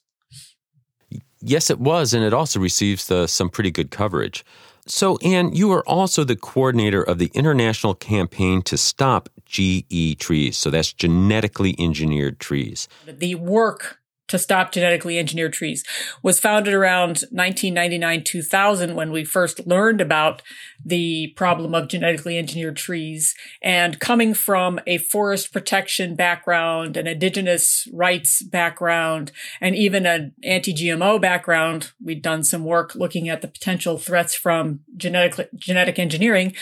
Yes, 1.40 1.70
it 1.70 1.80
was. 1.80 2.14
And 2.14 2.24
it 2.24 2.32
also 2.32 2.60
receives 2.60 3.10
uh, 3.10 3.26
some 3.26 3.48
pretty 3.48 3.70
good 3.70 3.90
coverage. 3.90 4.44
So, 4.86 5.16
Anne, 5.18 5.54
you 5.54 5.70
are 5.70 5.86
also 5.88 6.24
the 6.24 6.34
coordinator 6.34 7.02
of 7.02 7.18
the 7.18 7.30
international 7.34 7.94
campaign 7.94 8.62
to 8.62 8.76
stop 8.76 9.28
GE 9.46 10.18
trees. 10.18 10.56
So 10.56 10.70
that's 10.70 10.92
genetically 10.92 11.76
engineered 11.78 12.40
trees. 12.40 12.88
The 13.06 13.36
work 13.36 14.01
to 14.32 14.38
stop 14.38 14.72
genetically 14.72 15.18
engineered 15.18 15.52
trees 15.52 15.84
was 16.22 16.40
founded 16.40 16.72
around 16.72 17.22
1999 17.30 18.24
2000 18.24 18.96
when 18.96 19.12
we 19.12 19.24
first 19.24 19.66
learned 19.66 20.00
about 20.00 20.40
the 20.82 21.28
problem 21.36 21.74
of 21.74 21.86
genetically 21.86 22.38
engineered 22.38 22.76
trees. 22.76 23.34
And 23.62 24.00
coming 24.00 24.32
from 24.32 24.80
a 24.86 24.96
forest 24.96 25.52
protection 25.52 26.16
background 26.16 26.96
an 26.96 27.06
indigenous 27.06 27.86
rights 27.92 28.42
background 28.42 29.32
and 29.60 29.76
even 29.76 30.06
an 30.06 30.32
anti-gmo 30.42 31.20
background 31.20 31.92
we'd 32.02 32.22
done 32.22 32.42
some 32.42 32.64
work 32.64 32.94
looking 32.94 33.28
at 33.28 33.42
the 33.42 33.48
potential 33.48 33.98
threats 33.98 34.34
from 34.34 34.80
genetic 34.96 35.50
genetic 35.54 35.98
engineering. 35.98 36.54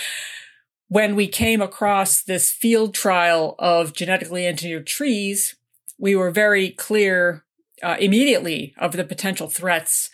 When 0.88 1.14
we 1.14 1.28
came 1.28 1.62
across 1.62 2.20
this 2.20 2.50
field 2.50 2.94
trial 2.94 3.54
of 3.60 3.94
genetically 3.94 4.44
engineered 4.44 4.88
trees 4.88 5.54
we 6.00 6.16
were 6.16 6.30
very 6.30 6.70
clear 6.70 7.44
uh, 7.82 7.96
immediately 7.98 8.74
of 8.78 8.92
the 8.92 9.04
potential 9.04 9.48
threats. 9.48 10.10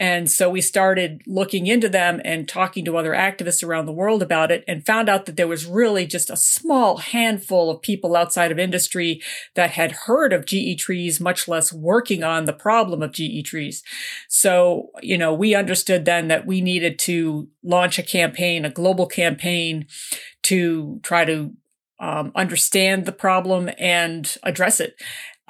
And 0.00 0.30
so 0.30 0.48
we 0.48 0.62
started 0.62 1.20
looking 1.26 1.66
into 1.66 1.86
them 1.86 2.22
and 2.24 2.48
talking 2.48 2.86
to 2.86 2.96
other 2.96 3.12
activists 3.12 3.62
around 3.62 3.84
the 3.84 3.92
world 3.92 4.22
about 4.22 4.50
it 4.50 4.64
and 4.66 4.84
found 4.84 5.10
out 5.10 5.26
that 5.26 5.36
there 5.36 5.46
was 5.46 5.66
really 5.66 6.06
just 6.06 6.30
a 6.30 6.38
small 6.38 6.96
handful 6.96 7.70
of 7.70 7.82
people 7.82 8.16
outside 8.16 8.50
of 8.50 8.58
industry 8.58 9.20
that 9.56 9.72
had 9.72 9.92
heard 9.92 10.32
of 10.32 10.46
GE 10.46 10.78
trees, 10.78 11.20
much 11.20 11.46
less 11.46 11.70
working 11.70 12.24
on 12.24 12.46
the 12.46 12.54
problem 12.54 13.02
of 13.02 13.12
GE 13.12 13.44
trees. 13.44 13.82
So, 14.26 14.88
you 15.02 15.18
know, 15.18 15.34
we 15.34 15.54
understood 15.54 16.06
then 16.06 16.28
that 16.28 16.46
we 16.46 16.62
needed 16.62 16.98
to 17.00 17.48
launch 17.62 17.98
a 17.98 18.02
campaign, 18.02 18.64
a 18.64 18.70
global 18.70 19.06
campaign 19.06 19.86
to 20.44 20.98
try 21.02 21.26
to 21.26 21.52
um, 22.00 22.32
understand 22.34 23.04
the 23.04 23.12
problem 23.12 23.68
and 23.78 24.34
address 24.42 24.80
it. 24.80 24.94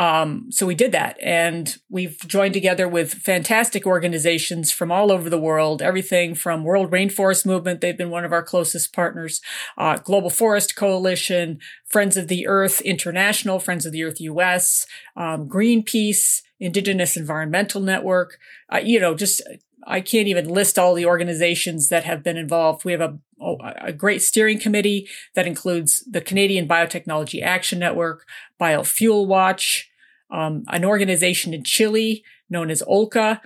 Um, 0.00 0.50
so 0.50 0.64
we 0.64 0.74
did 0.74 0.92
that 0.92 1.18
and 1.20 1.76
we've 1.90 2.16
joined 2.26 2.54
together 2.54 2.88
with 2.88 3.12
fantastic 3.12 3.84
organizations 3.84 4.72
from 4.72 4.90
all 4.90 5.12
over 5.12 5.28
the 5.28 5.38
world, 5.38 5.82
everything 5.82 6.34
from 6.34 6.64
World 6.64 6.90
Rainforest 6.90 7.44
Movement. 7.44 7.82
They've 7.82 7.98
been 7.98 8.08
one 8.08 8.24
of 8.24 8.32
our 8.32 8.42
closest 8.42 8.94
partners, 8.94 9.42
uh, 9.76 9.98
Global 9.98 10.30
Forest 10.30 10.74
Coalition, 10.74 11.58
Friends 11.84 12.16
of 12.16 12.28
the 12.28 12.46
Earth 12.46 12.80
International, 12.80 13.60
Friends 13.60 13.84
of 13.84 13.92
the 13.92 14.02
Earth 14.02 14.22
US, 14.22 14.86
um, 15.18 15.46
Greenpeace, 15.46 16.40
Indigenous 16.58 17.14
Environmental 17.14 17.82
Network, 17.82 18.38
uh, 18.72 18.80
you 18.82 18.98
know, 18.98 19.14
just 19.14 19.42
I 19.86 20.00
can't 20.00 20.28
even 20.28 20.48
list 20.48 20.78
all 20.78 20.94
the 20.94 21.04
organizations 21.04 21.90
that 21.90 22.04
have 22.04 22.22
been 22.22 22.38
involved. 22.38 22.86
We 22.86 22.92
have 22.92 23.00
a, 23.02 23.18
a 23.82 23.92
great 23.92 24.22
steering 24.22 24.58
committee 24.58 25.08
that 25.34 25.46
includes 25.46 26.02
the 26.10 26.20
Canadian 26.22 26.66
Biotechnology 26.66 27.42
Action 27.42 27.78
Network, 27.78 28.26
Biofuel 28.58 29.26
Watch, 29.26 29.89
um, 30.30 30.64
an 30.68 30.84
organization 30.84 31.54
in 31.54 31.64
Chile 31.64 32.24
known 32.48 32.70
as 32.70 32.82
OLCA, 32.82 33.40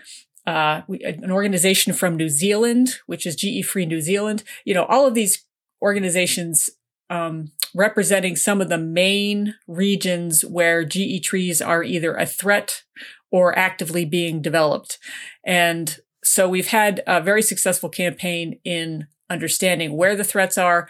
uh, 0.46 0.82
an 0.88 1.30
organization 1.30 1.92
from 1.92 2.16
New 2.16 2.28
Zealand, 2.28 2.96
which 3.06 3.26
is 3.26 3.36
GE 3.36 3.64
Free 3.64 3.86
New 3.86 4.00
Zealand. 4.00 4.42
You 4.64 4.74
know, 4.74 4.84
all 4.84 5.06
of 5.06 5.14
these 5.14 5.44
organizations 5.82 6.70
um, 7.10 7.52
representing 7.74 8.36
some 8.36 8.60
of 8.60 8.68
the 8.68 8.78
main 8.78 9.54
regions 9.66 10.44
where 10.44 10.84
GE 10.84 11.22
trees 11.22 11.60
are 11.60 11.82
either 11.82 12.14
a 12.14 12.26
threat 12.26 12.82
or 13.30 13.56
actively 13.58 14.04
being 14.04 14.40
developed. 14.40 14.98
And 15.44 15.98
so 16.22 16.48
we've 16.48 16.68
had 16.68 17.02
a 17.06 17.20
very 17.20 17.42
successful 17.42 17.88
campaign 17.88 18.58
in 18.64 19.06
understanding 19.28 19.96
where 19.96 20.16
the 20.16 20.24
threats 20.24 20.56
are, 20.56 20.88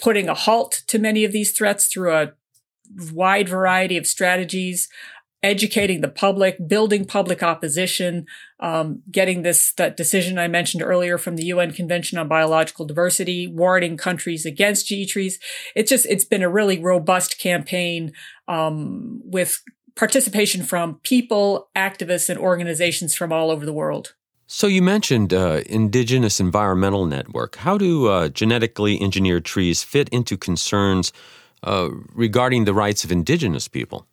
putting 0.00 0.28
a 0.28 0.34
halt 0.34 0.82
to 0.88 0.98
many 0.98 1.24
of 1.24 1.32
these 1.32 1.52
threats 1.52 1.86
through 1.86 2.14
a 2.14 2.32
wide 3.12 3.48
variety 3.48 3.96
of 3.96 4.06
strategies, 4.06 4.88
educating 5.42 6.00
the 6.00 6.08
public, 6.08 6.56
building 6.66 7.04
public 7.04 7.42
opposition, 7.42 8.26
um, 8.60 9.02
getting 9.10 9.42
this 9.42 9.74
that 9.74 9.96
decision 9.96 10.38
I 10.38 10.48
mentioned 10.48 10.82
earlier 10.82 11.18
from 11.18 11.36
the 11.36 11.44
UN 11.46 11.72
Convention 11.72 12.16
on 12.16 12.28
Biological 12.28 12.86
Diversity, 12.86 13.46
warning 13.46 13.96
countries 13.96 14.46
against 14.46 14.86
GE 14.86 15.08
trees. 15.08 15.38
It's 15.76 15.90
just 15.90 16.06
it's 16.06 16.24
been 16.24 16.42
a 16.42 16.48
really 16.48 16.78
robust 16.78 17.38
campaign 17.38 18.12
um, 18.48 19.20
with 19.24 19.62
participation 19.96 20.62
from 20.62 20.96
people, 21.02 21.68
activists, 21.76 22.28
and 22.28 22.38
organizations 22.38 23.14
from 23.14 23.32
all 23.32 23.50
over 23.50 23.66
the 23.66 23.72
world. 23.72 24.14
So 24.46 24.66
you 24.66 24.82
mentioned 24.82 25.32
uh, 25.32 25.62
Indigenous 25.66 26.40
Environmental 26.40 27.06
Network. 27.06 27.56
How 27.56 27.78
do 27.78 28.08
uh, 28.08 28.28
genetically 28.28 29.00
engineered 29.00 29.44
trees 29.44 29.82
fit 29.82 30.08
into 30.10 30.36
concerns 30.36 31.12
uh, 31.64 31.90
regarding 32.12 32.64
the 32.64 32.74
rights 32.74 33.04
of 33.04 33.10
indigenous 33.10 33.68
people? 33.68 34.06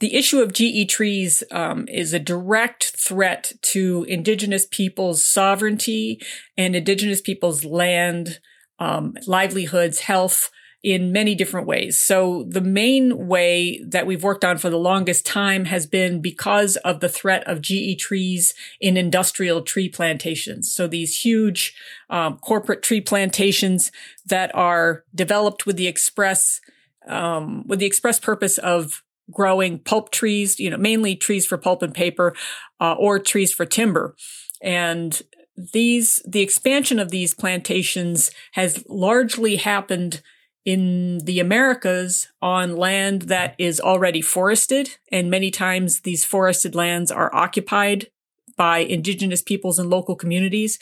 The 0.00 0.16
issue 0.16 0.40
of 0.40 0.52
GE 0.52 0.88
trees 0.88 1.44
um, 1.52 1.86
is 1.88 2.12
a 2.12 2.18
direct 2.18 2.96
threat 2.96 3.52
to 3.62 4.04
indigenous 4.08 4.66
people's 4.68 5.24
sovereignty 5.24 6.20
and 6.56 6.74
indigenous 6.74 7.20
people's 7.20 7.64
land, 7.64 8.40
um, 8.80 9.14
livelihoods, 9.26 10.00
health, 10.00 10.50
in 10.82 11.12
many 11.12 11.34
different 11.36 11.68
ways. 11.68 12.00
So 12.00 12.44
the 12.48 12.60
main 12.60 13.28
way 13.28 13.80
that 13.86 14.04
we've 14.04 14.24
worked 14.24 14.44
on 14.44 14.58
for 14.58 14.68
the 14.68 14.78
longest 14.78 15.24
time 15.24 15.66
has 15.66 15.86
been 15.86 16.20
because 16.20 16.76
of 16.78 16.98
the 16.98 17.08
threat 17.08 17.46
of 17.46 17.62
GE 17.62 17.98
trees 18.00 18.54
in 18.80 18.96
industrial 18.96 19.62
tree 19.62 19.88
plantations. 19.88 20.72
So 20.72 20.88
these 20.88 21.20
huge 21.20 21.76
um, 22.10 22.38
corporate 22.38 22.82
tree 22.82 23.00
plantations 23.00 23.92
that 24.26 24.52
are 24.56 25.04
developed 25.14 25.66
with 25.66 25.76
the 25.76 25.86
express 25.86 26.60
um, 27.08 27.64
with 27.66 27.78
the 27.78 27.86
express 27.86 28.18
purpose 28.20 28.58
of 28.58 29.02
growing 29.30 29.78
pulp 29.78 30.10
trees, 30.10 30.58
you 30.58 30.70
know, 30.70 30.76
mainly 30.76 31.16
trees 31.16 31.46
for 31.46 31.58
pulp 31.58 31.82
and 31.82 31.94
paper, 31.94 32.34
uh, 32.80 32.94
or 32.94 33.18
trees 33.18 33.52
for 33.52 33.64
timber. 33.64 34.14
And 34.62 35.20
these, 35.56 36.22
the 36.26 36.40
expansion 36.40 36.98
of 36.98 37.10
these 37.10 37.34
plantations 37.34 38.30
has 38.52 38.84
largely 38.88 39.56
happened 39.56 40.22
in 40.64 41.18
the 41.24 41.40
Americas 41.40 42.28
on 42.40 42.76
land 42.76 43.22
that 43.22 43.54
is 43.58 43.80
already 43.80 44.22
forested. 44.22 44.96
And 45.10 45.30
many 45.30 45.50
times 45.50 46.00
these 46.00 46.24
forested 46.24 46.74
lands 46.74 47.10
are 47.10 47.34
occupied 47.34 48.08
by 48.56 48.78
indigenous 48.78 49.42
peoples 49.42 49.78
and 49.78 49.90
local 49.90 50.16
communities. 50.16 50.78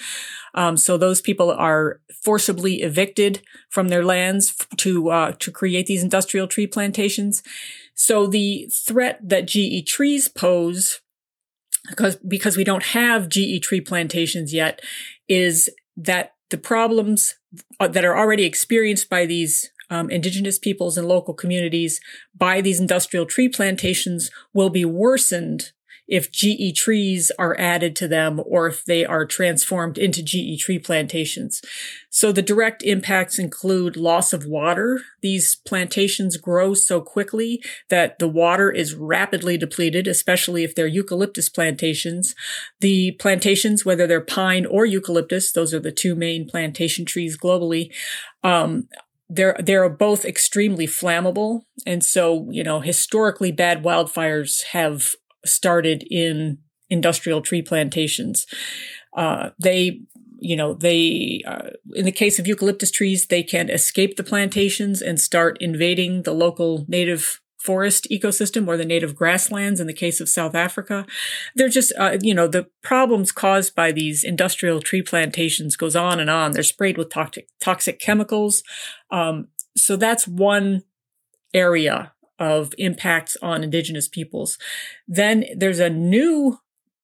Um, 0.54 0.76
so 0.76 0.96
those 0.96 1.20
people 1.20 1.50
are 1.50 2.00
forcibly 2.22 2.82
evicted 2.82 3.42
from 3.68 3.88
their 3.88 4.04
lands 4.04 4.54
to 4.78 5.10
uh, 5.10 5.32
to 5.32 5.50
create 5.50 5.86
these 5.86 6.02
industrial 6.02 6.48
tree 6.48 6.66
plantations. 6.66 7.42
So 7.94 8.26
the 8.26 8.70
threat 8.72 9.20
that 9.22 9.46
GE 9.46 9.86
trees 9.86 10.28
pose, 10.28 11.00
because 11.88 12.16
because 12.16 12.56
we 12.56 12.64
don't 12.64 12.84
have 12.84 13.28
GE 13.28 13.62
tree 13.62 13.80
plantations 13.80 14.52
yet, 14.52 14.80
is 15.28 15.68
that 15.96 16.34
the 16.50 16.58
problems 16.58 17.34
uh, 17.78 17.88
that 17.88 18.04
are 18.04 18.16
already 18.16 18.44
experienced 18.44 19.08
by 19.08 19.26
these 19.26 19.70
um, 19.90 20.08
indigenous 20.08 20.58
peoples 20.58 20.96
and 20.96 21.08
local 21.08 21.34
communities 21.34 22.00
by 22.34 22.60
these 22.60 22.80
industrial 22.80 23.26
tree 23.26 23.48
plantations 23.48 24.30
will 24.54 24.70
be 24.70 24.84
worsened 24.84 25.72
if 26.10 26.30
GE 26.32 26.74
trees 26.74 27.30
are 27.38 27.58
added 27.58 27.94
to 27.96 28.08
them 28.08 28.42
or 28.44 28.66
if 28.66 28.84
they 28.84 29.04
are 29.06 29.24
transformed 29.24 29.96
into 29.96 30.22
GE 30.22 30.60
tree 30.60 30.78
plantations. 30.78 31.62
So 32.10 32.32
the 32.32 32.42
direct 32.42 32.82
impacts 32.82 33.38
include 33.38 33.96
loss 33.96 34.32
of 34.32 34.44
water. 34.44 35.00
These 35.22 35.56
plantations 35.64 36.36
grow 36.36 36.74
so 36.74 37.00
quickly 37.00 37.62
that 37.88 38.18
the 38.18 38.28
water 38.28 38.70
is 38.72 38.94
rapidly 38.94 39.56
depleted, 39.56 40.08
especially 40.08 40.64
if 40.64 40.74
they're 40.74 40.88
eucalyptus 40.88 41.48
plantations. 41.48 42.34
The 42.80 43.12
plantations, 43.12 43.84
whether 43.84 44.08
they're 44.08 44.20
pine 44.20 44.66
or 44.66 44.84
eucalyptus, 44.84 45.52
those 45.52 45.72
are 45.72 45.80
the 45.80 45.92
two 45.92 46.16
main 46.16 46.48
plantation 46.48 47.04
trees 47.04 47.38
globally, 47.38 47.92
um, 48.42 48.88
they're 49.32 49.56
they're 49.60 49.88
both 49.88 50.24
extremely 50.24 50.88
flammable 50.88 51.60
and 51.86 52.04
so 52.04 52.48
you 52.50 52.64
know 52.64 52.80
historically 52.80 53.52
bad 53.52 53.84
wildfires 53.84 54.64
have 54.72 55.14
started 55.44 56.04
in 56.10 56.58
industrial 56.88 57.40
tree 57.40 57.62
plantations. 57.62 58.46
Uh, 59.16 59.50
they, 59.58 60.00
you 60.38 60.56
know, 60.56 60.74
they, 60.74 61.42
uh, 61.46 61.70
in 61.94 62.04
the 62.04 62.12
case 62.12 62.38
of 62.38 62.46
eucalyptus 62.46 62.90
trees, 62.90 63.26
they 63.26 63.42
can 63.42 63.70
escape 63.70 64.16
the 64.16 64.24
plantations 64.24 65.00
and 65.00 65.20
start 65.20 65.56
invading 65.60 66.22
the 66.22 66.34
local 66.34 66.84
native 66.88 67.40
forest 67.58 68.06
ecosystem 68.10 68.66
or 68.66 68.78
the 68.78 68.86
native 68.86 69.14
grasslands 69.14 69.80
in 69.80 69.86
the 69.86 69.92
case 69.92 70.18
of 70.18 70.30
South 70.30 70.54
Africa. 70.54 71.04
They're 71.54 71.68
just, 71.68 71.92
uh, 71.98 72.16
you 72.22 72.34
know, 72.34 72.48
the 72.48 72.68
problems 72.82 73.32
caused 73.32 73.74
by 73.74 73.92
these 73.92 74.24
industrial 74.24 74.80
tree 74.80 75.02
plantations 75.02 75.76
goes 75.76 75.94
on 75.94 76.18
and 76.20 76.30
on. 76.30 76.52
They're 76.52 76.62
sprayed 76.62 76.96
with 76.96 77.10
toxic, 77.10 77.48
toxic 77.60 78.00
chemicals. 78.00 78.62
Um, 79.10 79.48
so 79.76 79.96
that's 79.96 80.26
one 80.26 80.84
area 81.52 82.12
of 82.40 82.74
impacts 82.78 83.36
on 83.42 83.62
indigenous 83.62 84.08
peoples. 84.08 84.58
Then 85.06 85.44
there's 85.54 85.78
a 85.78 85.90
new 85.90 86.58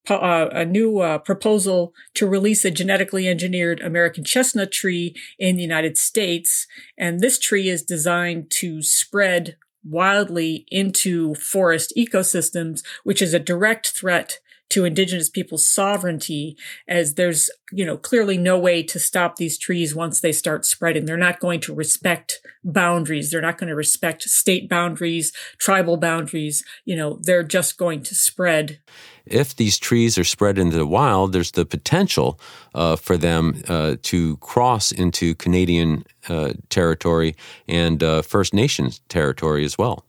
uh, 0.08 0.48
a 0.52 0.64
new 0.64 1.00
uh, 1.00 1.18
proposal 1.18 1.92
to 2.14 2.28
release 2.28 2.64
a 2.64 2.70
genetically 2.70 3.26
engineered 3.26 3.80
American 3.80 4.22
chestnut 4.22 4.70
tree 4.70 5.16
in 5.36 5.56
the 5.56 5.62
United 5.62 5.98
States, 5.98 6.68
and 6.96 7.20
this 7.20 7.40
tree 7.40 7.68
is 7.68 7.82
designed 7.82 8.48
to 8.50 8.82
spread 8.82 9.56
wildly 9.84 10.64
into 10.70 11.34
forest 11.34 11.92
ecosystems, 11.96 12.84
which 13.04 13.20
is 13.20 13.34
a 13.34 13.40
direct 13.40 13.88
threat 13.88 14.38
to 14.70 14.84
indigenous 14.84 15.28
people's 15.28 15.66
sovereignty 15.66 16.56
as 16.88 17.14
there's, 17.14 17.50
you 17.72 17.84
know, 17.84 17.96
clearly 17.96 18.36
no 18.36 18.58
way 18.58 18.82
to 18.82 18.98
stop 18.98 19.36
these 19.36 19.58
trees 19.58 19.94
once 19.94 20.20
they 20.20 20.32
start 20.32 20.64
spreading. 20.64 21.04
They're 21.04 21.16
not 21.16 21.40
going 21.40 21.60
to 21.62 21.74
respect 21.74 22.40
boundaries. 22.64 23.30
They're 23.30 23.40
not 23.40 23.58
going 23.58 23.68
to 23.68 23.76
respect 23.76 24.22
state 24.22 24.68
boundaries, 24.68 25.32
tribal 25.58 25.96
boundaries. 25.96 26.64
You 26.84 26.96
know, 26.96 27.18
they're 27.22 27.44
just 27.44 27.78
going 27.78 28.02
to 28.04 28.14
spread. 28.14 28.80
If 29.24 29.56
these 29.56 29.78
trees 29.78 30.18
are 30.18 30.24
spread 30.24 30.58
into 30.58 30.76
the 30.76 30.86
wild, 30.86 31.32
there's 31.32 31.52
the 31.52 31.66
potential 31.66 32.40
uh, 32.74 32.96
for 32.96 33.16
them 33.16 33.62
uh, 33.68 33.96
to 34.02 34.36
cross 34.38 34.92
into 34.92 35.34
Canadian 35.36 36.04
uh, 36.28 36.54
territory 36.70 37.36
and 37.68 38.02
uh, 38.02 38.22
First 38.22 38.52
Nations 38.52 39.00
territory 39.08 39.64
as 39.64 39.78
well. 39.78 40.04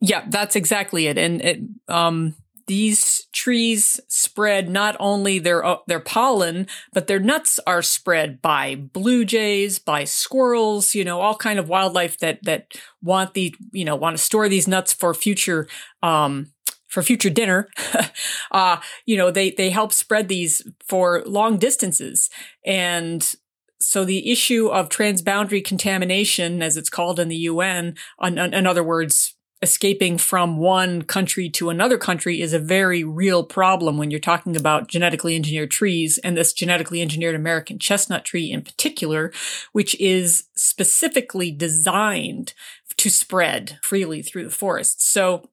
Yeah, 0.00 0.24
that's 0.28 0.56
exactly 0.56 1.06
it. 1.06 1.16
And 1.16 1.40
it, 1.40 1.60
um, 1.88 2.34
these 2.66 3.26
trees 3.32 4.00
spread 4.08 4.68
not 4.68 4.96
only 4.98 5.38
their 5.38 5.64
uh, 5.64 5.76
their 5.86 6.00
pollen, 6.00 6.66
but 6.92 7.06
their 7.06 7.20
nuts 7.20 7.60
are 7.66 7.82
spread 7.82 8.42
by 8.42 8.74
blue 8.74 9.24
jays, 9.24 9.78
by 9.78 10.04
squirrels, 10.04 10.94
you 10.94 11.04
know, 11.04 11.20
all 11.20 11.36
kind 11.36 11.58
of 11.58 11.68
wildlife 11.68 12.18
that 12.18 12.42
that 12.42 12.74
want 13.02 13.34
the 13.34 13.54
you 13.72 13.84
know 13.84 13.96
want 13.96 14.16
to 14.16 14.22
store 14.22 14.48
these 14.48 14.68
nuts 14.68 14.92
for 14.92 15.14
future 15.14 15.68
um, 16.02 16.52
for 16.88 17.02
future 17.02 17.30
dinner. 17.30 17.68
uh, 18.50 18.78
you 19.04 19.16
know, 19.16 19.30
they 19.30 19.50
they 19.50 19.70
help 19.70 19.92
spread 19.92 20.28
these 20.28 20.66
for 20.84 21.22
long 21.24 21.58
distances, 21.58 22.30
and 22.64 23.36
so 23.78 24.04
the 24.04 24.30
issue 24.30 24.68
of 24.68 24.88
transboundary 24.88 25.64
contamination, 25.64 26.62
as 26.62 26.76
it's 26.76 26.90
called 26.90 27.20
in 27.20 27.28
the 27.28 27.36
UN, 27.36 27.94
in, 28.20 28.38
in 28.38 28.66
other 28.66 28.82
words, 28.82 29.35
escaping 29.62 30.18
from 30.18 30.58
one 30.58 31.02
country 31.02 31.48
to 31.48 31.70
another 31.70 31.96
country 31.96 32.40
is 32.40 32.52
a 32.52 32.58
very 32.58 33.02
real 33.02 33.42
problem 33.42 33.96
when 33.96 34.10
you're 34.10 34.20
talking 34.20 34.54
about 34.54 34.88
genetically 34.88 35.34
engineered 35.34 35.70
trees 35.70 36.18
and 36.18 36.36
this 36.36 36.52
genetically 36.52 37.00
engineered 37.00 37.34
American 37.34 37.78
chestnut 37.78 38.24
tree 38.24 38.50
in 38.50 38.62
particular, 38.62 39.32
which 39.72 39.98
is 39.98 40.44
specifically 40.54 41.50
designed 41.50 42.52
to 42.98 43.10
spread 43.10 43.78
freely 43.82 44.22
through 44.22 44.44
the 44.44 44.50
forest. 44.50 45.02
So 45.02 45.48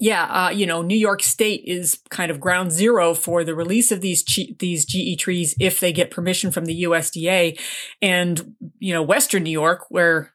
yeah, 0.00 0.24
uh, 0.24 0.50
you 0.50 0.64
know, 0.64 0.80
New 0.80 0.96
York 0.96 1.22
State 1.22 1.64
is 1.66 2.00
kind 2.08 2.30
of 2.30 2.38
ground 2.38 2.70
zero 2.70 3.14
for 3.14 3.42
the 3.42 3.54
release 3.54 3.90
of 3.90 4.00
these 4.00 4.24
these 4.58 4.84
GE 4.84 5.18
trees 5.18 5.56
if 5.58 5.80
they 5.80 5.92
get 5.92 6.12
permission 6.12 6.52
from 6.52 6.66
the 6.66 6.84
USDA, 6.84 7.58
and 8.00 8.54
you 8.78 8.94
know, 8.94 9.02
Western 9.02 9.42
New 9.42 9.50
York, 9.50 9.86
where 9.88 10.32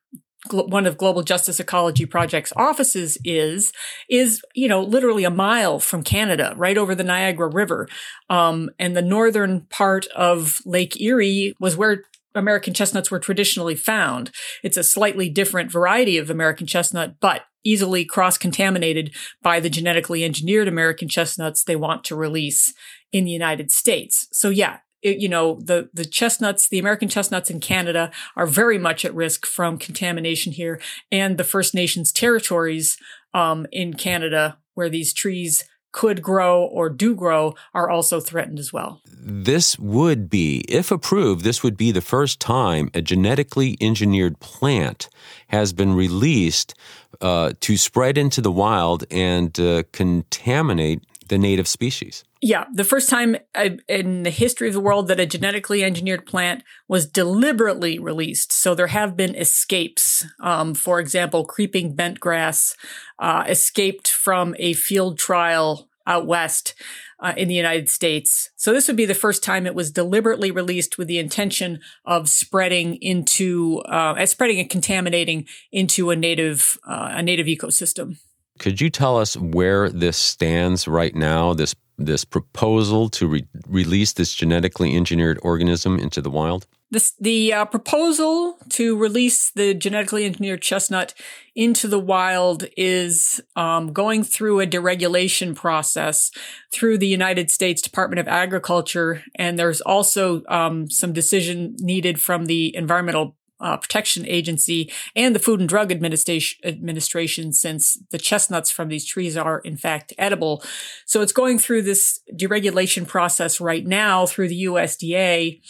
one 0.52 0.86
of 0.86 0.98
Global 0.98 1.24
Justice 1.24 1.60
Ecology 1.60 2.06
Project's 2.06 2.54
offices 2.56 3.18
is, 3.24 3.72
is, 4.10 4.42
you 4.54 4.68
know, 4.68 4.82
literally 4.82 5.24
a 5.24 5.30
mile 5.30 5.80
from 5.80 6.04
Canada, 6.04 6.54
right 6.58 6.78
over 6.78 6.94
the 6.94 7.04
Niagara 7.04 7.48
River. 7.48 7.88
Um, 8.30 8.70
and 8.78 8.96
the 8.96 9.02
northern 9.02 9.62
part 9.70 10.08
of 10.08 10.60
Lake 10.66 11.00
Erie 11.00 11.54
was 11.60 11.78
where 11.78 12.04
American 12.36 12.74
chestnuts 12.74 13.12
were 13.12 13.20
traditionally 13.20 13.76
found. 13.76 14.32
It's 14.64 14.78
a 14.78 14.84
slightly 14.84 15.30
different 15.30 15.72
variety 15.72 16.18
of 16.18 16.30
American 16.30 16.68
chestnut, 16.68 17.16
but 17.20 17.44
easily 17.64 18.04
cross 18.04 18.38
contaminated 18.38 19.14
by 19.42 19.60
the 19.60 19.70
genetically 19.70 20.24
engineered 20.24 20.68
American 20.68 21.08
chestnuts 21.08 21.64
they 21.64 21.76
want 21.76 22.04
to 22.06 22.16
release 22.16 22.74
in 23.12 23.24
the 23.24 23.32
United 23.32 23.72
States. 23.72 24.28
So 24.32 24.50
yeah, 24.50 24.80
it, 25.04 25.18
you 25.18 25.30
know, 25.30 25.60
the, 25.62 25.90
the 25.94 26.06
chestnuts, 26.06 26.68
the 26.70 26.80
American 26.80 27.10
chestnuts 27.10 27.50
in 27.50 27.60
Canada 27.60 28.12
are 28.36 28.48
very 28.48 28.78
much 28.78 29.06
at 29.06 29.14
risk 29.14 29.46
from 29.46 29.78
contamination 29.78 30.54
here 30.54 30.80
and 31.12 31.38
the 31.38 31.44
First 31.44 31.76
Nations 31.76 32.12
territories, 32.12 32.98
um, 33.34 33.66
in 33.72 33.94
Canada 33.94 34.58
where 34.74 34.90
these 34.90 35.14
trees 35.14 35.64
could 35.92 36.24
grow 36.24 36.64
or 36.66 36.90
do 36.90 37.14
grow 37.14 37.54
are 37.74 37.90
also 37.90 38.20
threatened 38.20 38.58
as 38.58 38.74
well. 38.74 39.02
This 39.06 39.78
would 39.78 40.30
be, 40.30 40.66
if 40.68 40.92
approved, 40.92 41.44
this 41.44 41.62
would 41.62 41.78
be 41.78 41.92
the 41.92 42.02
first 42.02 42.40
time 42.40 42.90
a 42.94 43.02
genetically 43.02 43.78
engineered 43.80 44.40
plant 44.40 45.08
has 45.50 45.72
been 45.72 45.94
released 45.94 46.74
uh, 47.22 47.54
to 47.62 47.78
spread 47.78 48.18
into 48.18 48.42
the 48.42 48.52
wild 48.52 49.06
and 49.12 49.58
uh, 49.60 49.84
contaminate 49.92 51.04
the 51.28 51.38
native 51.38 51.68
species. 51.68 52.24
Yeah, 52.46 52.66
the 52.74 52.84
first 52.84 53.10
time 53.10 53.38
uh, 53.56 53.70
in 53.88 54.24
the 54.24 54.30
history 54.30 54.68
of 54.68 54.74
the 54.74 54.82
world 54.82 55.08
that 55.08 55.18
a 55.18 55.26
genetically 55.26 55.82
engineered 55.82 56.26
plant 56.26 56.62
was 56.90 57.08
deliberately 57.08 58.00
released. 58.00 58.52
So 58.52 58.76
there 58.76 58.88
have 58.88 59.16
been 59.16 59.34
escapes. 59.34 60.26
Um, 60.42 60.74
for 60.74 61.00
example, 61.00 61.46
creeping 61.46 61.96
bent 61.96 62.20
grass 62.20 62.76
uh, 63.18 63.46
escaped 63.48 64.10
from 64.10 64.58
a 64.60 64.74
field 64.74 65.18
trial 65.18 65.88
out 66.06 66.28
west 66.28 66.74
uh, 67.22 67.32
in 67.38 67.48
the 67.48 67.56
United 67.56 67.90
States. 67.90 68.50
So 68.58 68.74
this 68.74 68.90
would 68.90 68.98
be 68.98 69.06
the 69.06 69.14
first 69.14 69.42
time 69.42 69.66
it 69.66 69.74
was 69.74 69.90
deliberately 69.90 70.52
released 70.52 70.98
with 70.98 71.08
the 71.08 71.20
intention 71.20 71.80
of 72.04 72.28
spreading 72.28 72.96
into, 72.96 73.80
uh, 73.86 74.26
spreading 74.26 74.60
and 74.60 74.70
contaminating 74.70 75.48
into 75.72 76.10
a 76.10 76.16
native, 76.18 76.78
uh, 76.86 77.12
a 77.12 77.24
native 77.24 77.48
ecosystem. 77.48 78.18
Could 78.60 78.82
you 78.82 78.90
tell 78.90 79.18
us 79.18 79.38
where 79.38 79.90
this 79.90 80.18
stands 80.18 80.90
right 80.90 81.16
now? 81.16 81.54
This 81.54 81.74
this 81.98 82.26
proposal 82.26 83.10
to 83.10 83.28
re- 83.28 83.48
release 83.68 84.14
this 84.14 84.34
genetically 84.34 84.96
engineered 84.96 85.40
organism 85.42 86.00
into 86.00 86.22
the 86.22 86.30
wild? 86.30 86.66
This, 86.92 87.14
the 87.20 87.52
uh, 87.54 87.66
proposal 87.66 88.58
to 88.70 88.96
release 88.96 89.50
the 89.50 89.74
genetically 89.74 90.26
engineered 90.26 90.62
chestnut 90.62 91.16
into 91.56 91.88
the 91.88 92.00
wild 92.00 92.66
is 92.78 93.42
um, 93.56 93.94
going 93.94 94.24
through 94.24 94.60
a 94.60 94.68
deregulation 94.68 95.56
process 95.56 96.30
through 96.72 97.00
the 97.00 97.08
United 97.08 97.50
States 97.50 97.82
Department 97.82 98.20
of 98.20 98.28
Agriculture, 98.28 99.24
and 99.36 99.58
there's 99.58 99.82
also 99.82 100.44
um, 100.50 100.88
some 100.88 101.14
decision 101.14 101.76
needed 101.80 102.22
from 102.22 102.46
the 102.46 102.76
Environmental 102.76 103.36
uh, 103.64 103.78
Protection 103.78 104.28
Agency 104.28 104.92
and 105.16 105.34
the 105.34 105.40
Food 105.40 105.60
and 105.60 105.70
Drug 105.70 105.92
Administration, 105.92 106.60
Administration, 106.64 107.54
since 107.54 107.98
the 108.12 108.18
chestnuts 108.18 108.70
from 108.70 108.90
these 108.90 109.06
trees 109.06 109.38
are 109.38 109.60
in 109.60 109.78
fact 109.78 110.14
edible. 110.18 110.64
So 111.06 111.22
it's 111.22 111.32
going 111.32 111.58
through 111.58 111.84
this 111.84 112.20
deregulation 112.34 113.08
process 113.08 113.62
right 113.62 113.86
now 113.86 114.26
through 114.26 114.50
the 114.50 114.66
USDA. 114.66 115.62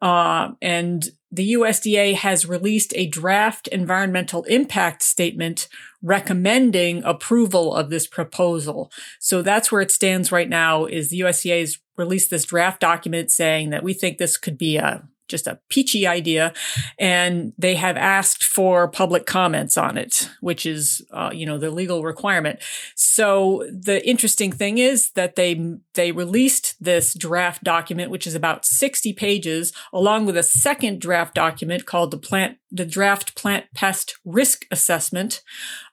Uh, 0.00 0.52
and 0.60 1.10
the 1.30 1.52
USDA 1.54 2.14
has 2.14 2.46
released 2.46 2.92
a 2.96 3.06
draft 3.06 3.68
environmental 3.68 4.42
impact 4.44 5.02
statement 5.02 5.68
recommending 6.02 7.04
approval 7.04 7.74
of 7.74 7.88
this 7.88 8.06
proposal. 8.06 8.90
So 9.20 9.42
that's 9.42 9.70
where 9.70 9.80
it 9.80 9.92
stands 9.92 10.32
right 10.32 10.48
now 10.48 10.84
is 10.84 11.08
the 11.08 11.20
USDA 11.20 11.60
has 11.60 11.78
released 11.96 12.30
this 12.30 12.44
draft 12.44 12.80
document 12.80 13.30
saying 13.30 13.70
that 13.70 13.84
we 13.84 13.94
think 13.94 14.18
this 14.18 14.36
could 14.36 14.58
be 14.58 14.76
a 14.76 15.08
just 15.28 15.46
a 15.46 15.58
peachy 15.68 16.06
idea. 16.06 16.52
And 16.98 17.52
they 17.58 17.74
have 17.76 17.96
asked 17.96 18.44
for 18.44 18.88
public 18.88 19.26
comments 19.26 19.76
on 19.76 19.96
it, 19.96 20.28
which 20.40 20.66
is, 20.66 21.04
uh, 21.12 21.30
you 21.32 21.46
know, 21.46 21.58
the 21.58 21.70
legal 21.70 22.02
requirement. 22.02 22.60
So 22.94 23.66
the 23.70 24.06
interesting 24.06 24.52
thing 24.52 24.78
is 24.78 25.10
that 25.12 25.36
they, 25.36 25.76
they 25.94 26.12
released 26.12 26.76
this 26.80 27.14
draft 27.14 27.64
document, 27.64 28.10
which 28.10 28.26
is 28.26 28.34
about 28.34 28.64
60 28.64 29.12
pages, 29.14 29.72
along 29.92 30.26
with 30.26 30.36
a 30.36 30.42
second 30.42 31.00
draft 31.00 31.34
document 31.34 31.86
called 31.86 32.10
the 32.10 32.18
plant, 32.18 32.58
the 32.70 32.86
draft 32.86 33.36
plant 33.36 33.66
pest 33.74 34.18
risk 34.24 34.66
assessment. 34.70 35.42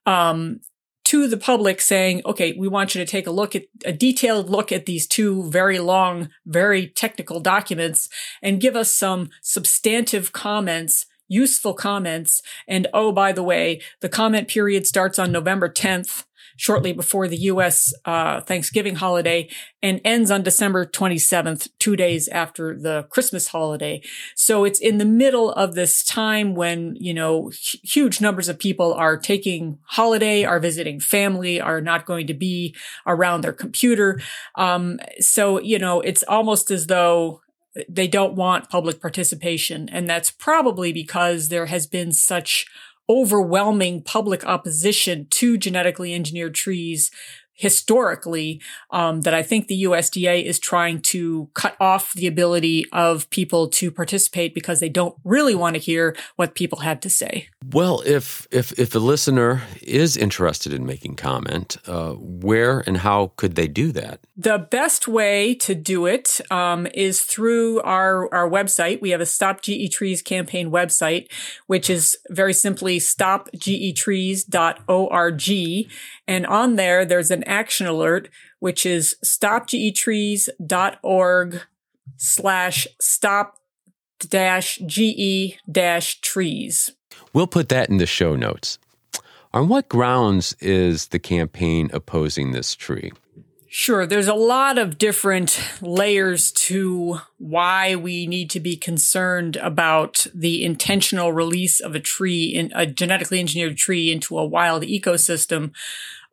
Um, 0.06 0.62
to 1.10 1.28
the 1.28 1.38
public 1.38 1.82
saying, 1.82 2.22
okay, 2.24 2.54
we 2.56 2.68
want 2.68 2.94
you 2.94 3.04
to 3.04 3.12
take 3.12 3.26
a 3.26 3.32
look 3.32 3.56
at 3.56 3.64
a 3.84 3.92
detailed 3.92 4.48
look 4.48 4.72
at 4.72 4.86
these 4.86 5.08
two 5.08 5.50
very 5.50 5.80
long, 5.80 6.30
very 6.46 6.86
technical 6.86 7.40
documents 7.40 8.10
and 8.44 8.62
give 8.62 8.76
us 8.76 8.92
some 8.92 9.32
substantive 9.42 10.32
comments 10.32 11.08
useful 11.32 11.76
comments. 11.76 12.42
And 12.68 12.88
oh, 12.92 13.12
by 13.12 13.32
the 13.32 13.44
way, 13.44 13.82
the 14.02 14.10
comment 14.10 14.48
period 14.48 14.88
starts 14.88 15.20
on 15.20 15.32
November 15.32 15.70
10th 15.70 16.26
shortly 16.60 16.92
before 16.92 17.30
the 17.30 17.38
U.S. 17.38 17.94
Uh, 18.04 18.42
Thanksgiving 18.42 18.96
holiday 18.96 19.48
and 19.82 20.02
ends 20.04 20.30
on 20.30 20.44
December 20.44 20.86
27th, 20.86 21.70
two 21.80 21.96
days 21.96 22.28
after 22.28 22.78
the 22.78 23.08
Christmas 23.10 23.48
holiday. 23.48 24.02
So 24.36 24.66
it's 24.66 24.80
in 24.80 24.98
the 24.98 25.06
middle 25.06 25.52
of 25.54 25.74
this 25.74 26.04
time 26.04 26.56
when, 26.56 26.98
you 27.00 27.14
know, 27.14 27.50
huge 27.82 28.20
numbers 28.20 28.50
of 28.50 28.60
people 28.60 28.94
are 28.94 29.16
taking 29.16 29.80
holiday, 29.84 30.44
are 30.44 30.60
visiting 30.60 31.00
family, 31.00 31.62
are 31.62 31.80
not 31.80 32.06
going 32.06 32.28
to 32.28 32.34
be 32.34 32.76
around 33.08 33.42
their 33.42 33.54
computer. 33.54 34.20
Um, 34.56 35.00
so, 35.20 35.62
you 35.62 35.80
know, 35.80 36.02
it's 36.02 36.24
almost 36.24 36.72
as 36.72 36.88
though 36.88 37.40
they 37.88 38.08
don't 38.08 38.34
want 38.34 38.70
public 38.70 39.00
participation. 39.00 39.88
And 39.90 40.10
that's 40.10 40.30
probably 40.30 40.92
because 40.92 41.48
there 41.48 41.68
has 41.68 41.88
been 41.88 42.12
such 42.12 42.66
overwhelming 43.10 44.04
public 44.04 44.46
opposition 44.46 45.28
to 45.32 45.58
genetically 45.58 46.14
engineered 46.14 46.54
trees 46.54 47.12
historically 47.60 48.62
um, 48.90 49.22
that 49.22 49.34
I 49.34 49.44
think 49.44 49.68
the 49.68 49.84
USDA 49.84 50.46
is 50.46 50.60
trying 50.60 51.02
to 51.02 51.50
cut 51.54 51.76
off 51.78 52.14
the 52.14 52.26
ability 52.26 52.86
of 52.94 53.30
people 53.32 53.68
to 53.68 53.92
participate 53.92 54.54
because 54.54 54.80
they 54.80 54.88
don't 54.88 55.18
really 55.26 55.56
want 55.56 55.76
to 55.76 55.80
hear 55.80 56.16
what 56.38 56.56
people 56.56 56.80
have 56.80 57.02
to 57.02 57.10
say. 57.10 57.50
Well, 57.74 58.02
if 58.06 58.48
if 58.50 58.72
if 58.80 58.96
a 58.96 59.00
listener 59.00 59.64
is 59.82 60.16
interested 60.16 60.72
in 60.72 60.86
making 60.86 61.18
comment, 61.18 61.76
uh, 61.86 62.14
where 62.14 62.80
and 62.88 63.00
how 63.00 63.34
could 63.36 63.56
they 63.56 63.68
do 63.68 63.92
that? 63.92 64.22
The 64.38 64.58
best 64.58 65.10
way 65.10 65.54
to 65.56 65.76
do 65.76 66.06
it 66.06 66.40
um, 66.50 66.88
is 66.94 67.24
through 67.24 67.82
our 67.82 68.34
our 68.34 68.50
website. 68.50 69.02
We 69.02 69.10
have 69.10 69.20
a 69.20 69.26
Stop 69.26 69.62
GE 69.62 69.92
Trees 69.92 70.22
campaign 70.22 70.72
website, 70.72 71.30
which 71.68 71.90
is 71.90 72.18
very 72.30 72.54
simply 72.54 73.00
stopgetrees.org, 73.00 75.90
and 76.30 76.46
on 76.46 76.76
there 76.76 77.04
there's 77.06 77.32
an 77.32 77.44
action 77.46 77.88
alert, 77.88 78.30
which 78.60 78.86
is 78.86 79.16
stopgetrees.org 79.26 81.62
slash 82.18 82.88
stop 83.02 83.58
dash 84.20 84.78
ge 84.86 85.58
dash 85.70 86.22
trees. 86.22 86.92
We'll 87.34 87.48
put 87.48 87.70
that 87.70 87.90
in 87.90 87.98
the 87.98 88.06
show 88.06 88.36
notes. 88.36 88.78
On 89.54 89.68
what 89.68 89.90
grounds 89.90 90.56
is 90.60 91.08
the 91.08 91.18
campaign 91.18 91.90
opposing 91.92 92.52
this 92.52 92.76
tree? 92.76 93.12
Sure. 93.72 94.08
There's 94.08 94.28
a 94.28 94.34
lot 94.34 94.80
of 94.80 94.98
different 94.98 95.62
layers 95.80 96.52
to 96.54 97.20
why 97.38 97.96
we 97.96 98.26
need 98.26 98.50
to 98.50 98.60
be 98.60 98.76
concerned 98.76 99.58
about 99.58 100.26
the 100.34 100.66
intentional 100.66 101.32
release 101.32 101.80
of 101.80 101.94
a 101.94 102.00
tree 102.00 102.46
in 102.46 102.72
a 102.74 102.88
genetically 102.88 103.40
engineered 103.40 103.78
tree 103.78 104.12
into 104.12 104.40
a 104.40 104.46
wild 104.46 104.82
ecosystem. 104.82 105.72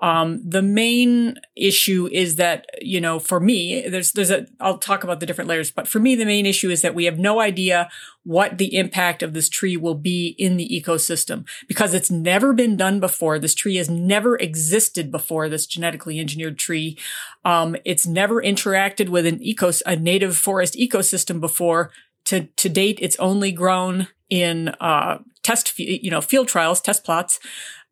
Um, 0.01 0.43
the 0.47 0.61
main 0.61 1.37
issue 1.57 2.07
is 2.13 2.37
that, 2.37 2.67
you 2.83 3.01
know, 3.01 3.19
for 3.19 3.41
me, 3.41 3.89
there's, 3.89 4.13
there's 4.13 4.31
a, 4.31 4.47
I'll 4.61 4.77
talk 4.77 5.05
about 5.05 5.21
the 5.21 5.27
different 5.27 5.49
layers, 5.49 5.71
but 5.71 5.89
for 5.89 5.99
me, 5.99 6.15
the 6.15 6.27
main 6.27 6.45
issue 6.45 6.69
is 6.69 6.83
that 6.83 6.95
we 6.95 7.07
have 7.07 7.19
no 7.19 7.41
idea 7.41 7.89
what 8.23 8.59
the 8.59 8.77
impact 8.77 9.23
of 9.23 9.33
this 9.33 9.49
tree 9.49 9.77
will 9.77 9.95
be 9.95 10.35
in 10.39 10.59
the 10.59 10.69
ecosystem 10.69 11.47
because 11.67 11.95
it's 11.95 12.11
never 12.11 12.53
been 12.53 12.77
done 12.77 13.01
before. 13.01 13.39
This 13.39 13.55
tree 13.55 13.77
has 13.77 13.89
never 13.89 14.37
existed 14.37 15.11
before, 15.11 15.49
this 15.49 15.67
genetically 15.67 16.21
engineered 16.21 16.59
tree. 16.59 16.99
Um, 17.45 17.77
it's 17.85 18.07
never 18.07 18.43
interacted 18.43 19.09
with 19.09 19.25
an 19.25 19.39
ecos, 19.39 19.81
a 19.87 19.97
native 19.97 20.37
forest 20.37 20.75
ecosystem 20.75 21.41
before. 21.41 21.91
To, 22.27 22.43
to 22.43 22.69
date, 22.69 22.99
it's 23.01 23.17
only 23.19 23.53
grown 23.53 24.09
in, 24.29 24.71
uh, 24.81 25.19
test, 25.43 25.79
you 25.79 26.11
know, 26.11 26.21
field 26.21 26.49
trials, 26.49 26.81
test 26.81 27.05
plots. 27.05 27.39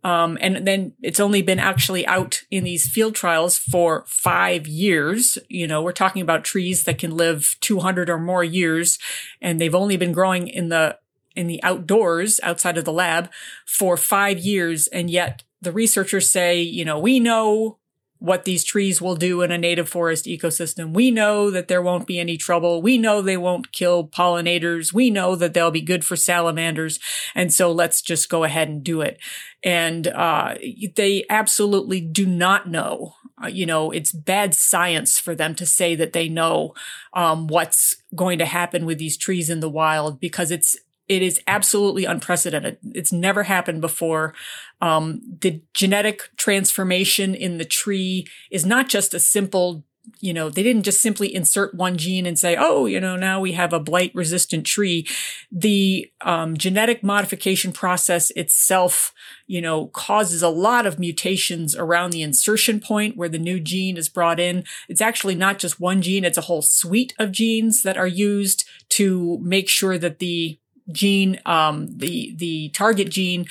Um, 0.05 0.37
and 0.41 0.67
then 0.67 0.93
it's 1.03 1.19
only 1.19 1.41
been 1.41 1.59
actually 1.59 2.07
out 2.07 2.43
in 2.51 2.63
these 2.63 2.87
field 2.87 3.15
trials 3.15 3.57
for 3.57 4.05
five 4.07 4.67
years. 4.67 5.39
You 5.49 5.67
know, 5.67 5.83
we're 5.83 5.93
talking 5.93 6.21
about 6.21 6.45
trees 6.45 6.85
that 6.85 6.99
can 6.99 7.17
live 7.17 7.57
200 7.63 8.11
or 8.11 8.19
more 8.19 8.45
years, 8.45 8.99
and 9.41 9.59
they've 9.59 9.75
only 9.75 9.97
been 9.97 10.13
growing 10.13 10.47
in 10.47 10.69
the 10.69 10.99
in 11.35 11.49
the 11.49 11.61
outdoors 11.65 12.39
outside 12.45 12.79
of 12.79 12.85
the 12.85 12.93
lab 12.93 13.29
for 13.67 13.97
five 13.97 14.39
years. 14.39 14.87
And 14.89 15.11
yet 15.11 15.43
the 15.61 15.73
researchers 15.73 16.31
say, 16.31 16.61
you 16.61 16.85
know, 16.85 16.99
we 16.99 17.19
know 17.19 17.79
what 18.25 18.47
these 18.47 18.65
trees 18.65 19.03
will 19.03 19.17
do 19.17 19.43
in 19.43 19.53
a 19.53 19.59
native 19.59 19.87
forest 19.87 20.25
ecosystem. 20.25 20.95
We 20.95 21.11
know 21.11 21.51
that 21.51 21.69
there 21.69 21.83
won't 21.83 22.07
be 22.07 22.19
any 22.19 22.39
trouble. 22.39 22.81
We 22.81 22.97
know 22.97 23.21
they 23.21 23.37
won't 23.37 23.71
kill 23.71 24.09
pollinators. 24.09 24.95
We 24.95 25.11
know 25.11 25.37
that 25.37 25.53
they'll 25.53 25.71
be 25.71 25.83
good 25.83 26.07
for 26.07 26.17
salamanders. 26.17 26.99
And 27.35 27.53
so 27.53 27.71
let's 27.71 28.01
just 28.01 28.31
go 28.31 28.43
ahead 28.45 28.71
and 28.71 28.83
do 28.83 29.03
it. 29.03 29.19
And, 29.63 30.07
uh, 30.09 30.55
they 30.97 31.27
absolutely 31.29 32.01
do 32.01 32.25
not 32.25 32.67
know. 32.67 33.13
Uh, 33.43 33.49
you 33.49 33.67
know, 33.67 33.91
it's 33.91 34.13
bad 34.13 34.55
science 34.55 35.19
for 35.19 35.35
them 35.35 35.55
to 35.57 35.67
say 35.67 35.95
that 35.95 36.15
they 36.15 36.31
know, 36.31 36.73
um, 37.13 37.47
what's 37.47 37.97
going 38.15 38.39
to 38.39 38.47
happen 38.47 38.87
with 38.87 38.97
these 38.97 39.19
trees 39.19 39.51
in 39.51 39.61
the 39.61 39.69
wild 39.69 40.19
because 40.19 40.51
it's 40.51 40.77
it 41.09 41.23
is 41.23 41.41
absolutely 41.47 42.05
unprecedented. 42.05 42.79
It's 42.95 43.13
never 43.13 43.43
happened 43.43 43.81
before. 43.81 44.35
Um, 44.81 45.21
the 45.41 45.63
genetic 45.75 46.31
transformation 46.37 47.35
in 47.35 47.59
the 47.59 47.65
tree 47.65 48.27
is 48.51 48.65
not 48.65 48.89
just 48.89 49.13
a 49.13 49.21
simple, 49.21 49.85
you 50.21 50.33
know, 50.33 50.49
they 50.49 50.63
didn't 50.63 50.83
just 50.83 51.03
simply 51.03 51.35
insert 51.35 51.75
one 51.75 51.99
gene 51.99 52.25
and 52.25 52.39
say, 52.39 52.57
oh, 52.59 52.87
you 52.87 53.01
know, 53.01 53.17
now 53.17 53.39
we 53.39 53.53
have 53.53 53.75
a 53.75 53.81
blight 53.81 54.13
resistant 54.15 54.67
tree. 54.67 55.07
The 55.53 56.11
um, 56.23 56.57
genetic 56.57 57.03
modification 57.03 57.73
process 57.73 58.31
itself, 58.31 59.13
you 59.47 59.61
know, 59.61 59.89
causes 59.89 60.43
a 60.43 60.49
lot 60.49 60.87
of 60.87 60.99
mutations 60.99 61.77
around 61.77 62.11
the 62.11 62.23
insertion 62.23 62.81
point 62.81 63.17
where 63.17 63.29
the 63.29 63.39
new 63.39 63.61
gene 63.61 63.99
is 63.99 64.09
brought 64.09 64.41
in. 64.41 64.65
It's 64.89 65.03
actually 65.03 65.35
not 65.35 65.59
just 65.59 65.81
one 65.81 66.01
gene, 66.01 66.25
it's 66.25 66.39
a 66.39 66.43
whole 66.43 66.63
suite 66.63 67.15
of 67.19 67.33
genes 67.33 67.83
that 67.83 67.99
are 67.99 68.07
used 68.07 68.67
to 68.91 69.39
make 69.43 69.69
sure 69.69 69.99
that 69.99 70.19
the 70.19 70.59
gene, 70.93 71.41
um, 71.47 71.89
the, 71.97 72.35
the 72.37 72.69
target 72.71 73.11
gene 73.11 73.47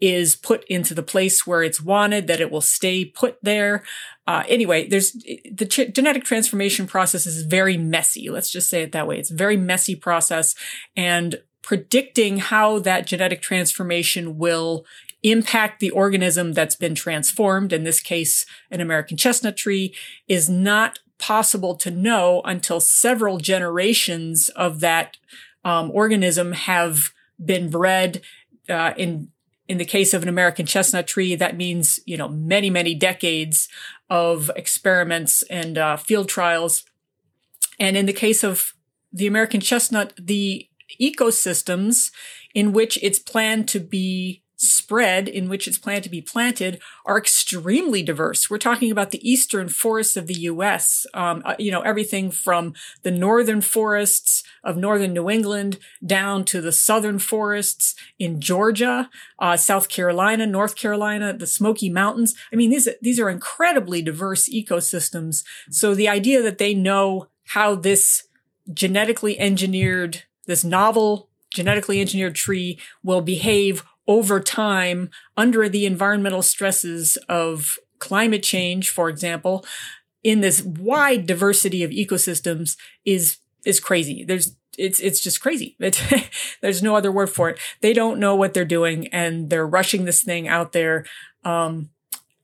is 0.00 0.36
put 0.36 0.64
into 0.64 0.94
the 0.94 1.02
place 1.02 1.46
where 1.46 1.62
it's 1.62 1.82
wanted, 1.82 2.26
that 2.26 2.40
it 2.40 2.50
will 2.50 2.60
stay 2.60 3.04
put 3.04 3.38
there. 3.42 3.82
Uh, 4.26 4.44
anyway, 4.48 4.86
there's 4.86 5.12
the 5.12 5.66
ch- 5.66 5.92
genetic 5.92 6.24
transformation 6.24 6.86
process 6.86 7.26
is 7.26 7.42
very 7.42 7.76
messy. 7.76 8.28
Let's 8.30 8.50
just 8.50 8.68
say 8.68 8.82
it 8.82 8.92
that 8.92 9.06
way. 9.06 9.18
It's 9.18 9.30
a 9.30 9.36
very 9.36 9.56
messy 9.56 9.94
process 9.94 10.54
and 10.96 11.40
predicting 11.62 12.38
how 12.38 12.78
that 12.78 13.06
genetic 13.06 13.42
transformation 13.42 14.38
will 14.38 14.86
impact 15.22 15.80
the 15.80 15.90
organism 15.90 16.52
that's 16.52 16.76
been 16.76 16.94
transformed, 16.94 17.72
in 17.72 17.84
this 17.84 18.00
case, 18.00 18.46
an 18.70 18.80
American 18.80 19.16
chestnut 19.16 19.56
tree, 19.56 19.94
is 20.28 20.48
not 20.48 21.00
possible 21.18 21.74
to 21.74 21.90
know 21.90 22.40
until 22.44 22.80
several 22.80 23.38
generations 23.38 24.48
of 24.50 24.80
that 24.80 25.16
um, 25.64 25.90
organism 25.92 26.52
have 26.52 27.10
been 27.44 27.70
bred 27.70 28.22
uh, 28.68 28.92
in 28.96 29.30
in 29.68 29.76
the 29.76 29.84
case 29.84 30.14
of 30.14 30.22
an 30.22 30.30
American 30.30 30.64
chestnut 30.64 31.06
tree, 31.06 31.34
that 31.34 31.56
means 31.56 32.00
you 32.06 32.16
know 32.16 32.28
many 32.28 32.70
many 32.70 32.94
decades 32.94 33.68
of 34.10 34.50
experiments 34.56 35.42
and 35.42 35.76
uh, 35.76 35.96
field 35.96 36.28
trials. 36.28 36.84
And 37.78 37.96
in 37.96 38.06
the 38.06 38.12
case 38.12 38.42
of 38.42 38.74
the 39.12 39.26
American 39.26 39.60
chestnut, 39.60 40.12
the 40.18 40.68
ecosystems 41.00 42.10
in 42.54 42.72
which 42.72 42.98
it's 43.02 43.18
planned 43.18 43.68
to 43.68 43.78
be 43.78 44.42
spread 44.58 45.28
in 45.28 45.48
which 45.48 45.68
it's 45.68 45.78
planned 45.78 46.02
to 46.02 46.10
be 46.10 46.20
planted 46.20 46.80
are 47.06 47.16
extremely 47.16 48.02
diverse. 48.02 48.50
We're 48.50 48.58
talking 48.58 48.90
about 48.90 49.12
the 49.12 49.28
eastern 49.28 49.68
forests 49.68 50.16
of 50.16 50.26
the 50.26 50.34
U.S. 50.34 51.06
Um, 51.14 51.42
uh, 51.44 51.54
you 51.58 51.70
know, 51.70 51.80
everything 51.82 52.30
from 52.30 52.74
the 53.02 53.12
northern 53.12 53.60
forests 53.60 54.42
of 54.64 54.76
northern 54.76 55.12
New 55.12 55.30
England 55.30 55.78
down 56.04 56.44
to 56.46 56.60
the 56.60 56.72
southern 56.72 57.20
forests 57.20 57.94
in 58.18 58.40
Georgia, 58.40 59.08
uh, 59.38 59.56
South 59.56 59.88
Carolina, 59.88 60.44
North 60.44 60.74
Carolina, 60.74 61.32
the 61.32 61.46
Smoky 61.46 61.88
Mountains. 61.88 62.34
I 62.52 62.56
mean, 62.56 62.70
these 62.70 62.88
these 63.00 63.20
are 63.20 63.30
incredibly 63.30 64.02
diverse 64.02 64.48
ecosystems. 64.48 65.44
So 65.70 65.94
the 65.94 66.08
idea 66.08 66.42
that 66.42 66.58
they 66.58 66.74
know 66.74 67.28
how 67.46 67.76
this 67.76 68.24
genetically 68.74 69.38
engineered, 69.38 70.24
this 70.46 70.64
novel 70.64 71.28
genetically 71.50 72.00
engineered 72.00 72.34
tree 72.34 72.78
will 73.02 73.22
behave 73.22 73.84
over 74.08 74.40
time 74.40 75.10
under 75.36 75.68
the 75.68 75.86
environmental 75.86 76.42
stresses 76.42 77.16
of 77.28 77.78
climate 77.98 78.42
change, 78.42 78.88
for 78.88 79.08
example, 79.08 79.64
in 80.24 80.40
this 80.40 80.62
wide 80.62 81.26
diversity 81.26 81.84
of 81.84 81.90
ecosystems 81.90 82.76
is, 83.04 83.36
is 83.64 83.78
crazy. 83.78 84.24
There's, 84.24 84.56
it's, 84.78 84.98
it's 85.00 85.20
just 85.20 85.40
crazy. 85.42 85.76
There's 86.62 86.82
no 86.82 86.96
other 86.96 87.12
word 87.12 87.30
for 87.30 87.50
it. 87.50 87.58
They 87.82 87.92
don't 87.92 88.18
know 88.18 88.34
what 88.34 88.54
they're 88.54 88.64
doing 88.64 89.08
and 89.08 89.50
they're 89.50 89.66
rushing 89.66 90.06
this 90.06 90.24
thing 90.24 90.48
out 90.48 90.72
there. 90.72 91.04
Um, 91.44 91.90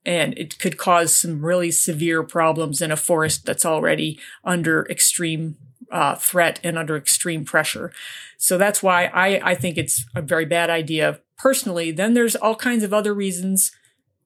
and 0.05 0.37
it 0.37 0.59
could 0.59 0.77
cause 0.77 1.17
some 1.17 1.45
really 1.45 1.71
severe 1.71 2.23
problems 2.23 2.83
in 2.83 2.91
a 2.91 2.97
forest 2.97 3.47
that's 3.47 3.65
already 3.65 4.21
under 4.45 4.87
extreme 4.91 5.57
uh, 5.91 6.17
threat 6.17 6.61
and 6.63 6.77
under 6.77 6.97
extreme 6.97 7.45
pressure. 7.45 7.93
So 8.37 8.59
that's 8.59 8.83
why 8.83 9.07
I, 9.07 9.53
I 9.53 9.55
think 9.55 9.79
it's 9.79 10.05
a 10.15 10.21
very 10.21 10.45
bad 10.45 10.69
idea 10.69 11.21
personally. 11.37 11.91
Then 11.91 12.15
there's 12.15 12.37
all 12.37 12.57
kinds 12.57 12.83
of 12.83 12.93
other 12.93 13.15
reasons. 13.15 13.73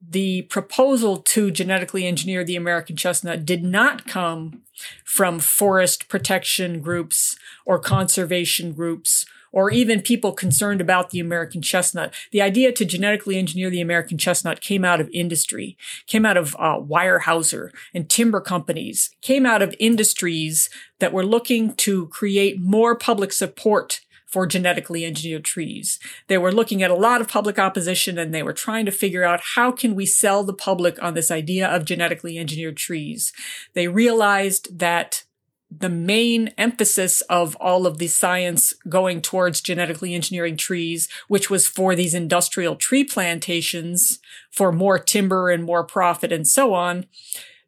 The 0.01 0.43
proposal 0.43 1.17
to 1.19 1.51
genetically 1.51 2.07
engineer 2.07 2.45
the 2.45 2.57
American 2.57 2.97
chestnut 2.97 3.45
did 3.45 3.65
not 3.65 4.07
come 4.07 4.63
from 5.05 5.41
forest 5.41 6.09
protection 6.09 6.81
groups 6.81 7.37
or 7.67 7.79
conservation 7.79 8.73
groups 8.73 9.27
or 9.53 9.71
even 9.71 10.03
people 10.03 10.33
concerned 10.33 10.81
about 10.81 11.11
the 11.11 11.21
American 11.21 11.63
chestnut. 11.63 12.13
The 12.33 12.43
idea 12.43 12.73
to 12.73 12.85
genetically 12.85 13.37
engineer 13.37 13.71
the 13.71 13.81
American 13.81 14.19
chestnut 14.19 14.61
came 14.61 14.85
out 14.85 15.01
of 15.01 15.11
industry, 15.13 15.77
came 16.07 16.27
out 16.27 16.37
of 16.37 16.55
uh, 16.59 16.79
Weyerhaeuser 16.79 17.71
and 17.95 18.09
timber 18.09 18.41
companies, 18.41 19.11
came 19.23 19.47
out 19.47 19.63
of 19.63 19.75
industries 19.79 20.69
that 20.99 21.13
were 21.13 21.25
looking 21.25 21.75
to 21.77 22.09
create 22.09 22.61
more 22.61 22.95
public 22.95 23.33
support 23.33 24.01
for 24.29 24.47
genetically 24.47 25.05
engineered 25.05 25.45
trees. 25.45 25.99
They 26.29 26.39
were 26.39 26.53
looking 26.53 26.83
at 26.83 26.91
a 26.91 26.95
lot 26.95 27.21
of 27.21 27.29
public 27.29 27.59
opposition 27.59 28.19
and 28.19 28.33
they 28.33 28.43
were 28.43 28.53
trying 28.53 28.85
to 28.87 28.93
figure 28.93 29.25
out 29.25 29.41
how 29.55 29.73
can 29.73 29.95
we 29.95 30.07
sell 30.07 30.45
the 30.45 30.53
public 30.53 31.03
on 31.03 31.15
this 31.15 31.31
idea 31.31 31.67
of 31.67 31.87
genetically 31.87 32.39
engineered 32.39 32.77
trees. 32.77 33.33
They 33.73 33.89
realized 33.89 34.79
that 34.79 35.25
the 35.71 35.89
main 35.89 36.49
emphasis 36.57 37.21
of 37.23 37.55
all 37.57 37.87
of 37.87 37.99
the 37.99 38.07
science 38.07 38.73
going 38.89 39.21
towards 39.21 39.61
genetically 39.61 40.15
engineering 40.15 40.57
trees, 40.57 41.09
which 41.29 41.51
was 41.51 41.67
for 41.67 41.95
these 41.95 42.15
industrial 42.15 42.77
tree 42.77 43.05
plantations 43.05 44.19
for 44.51 44.73
more 44.73 44.99
timber 44.99 45.51
and 45.51 45.65
more 45.65 45.85
profit 45.85 46.33
and 46.33 46.47
so 46.47 46.73
on, 46.73 47.07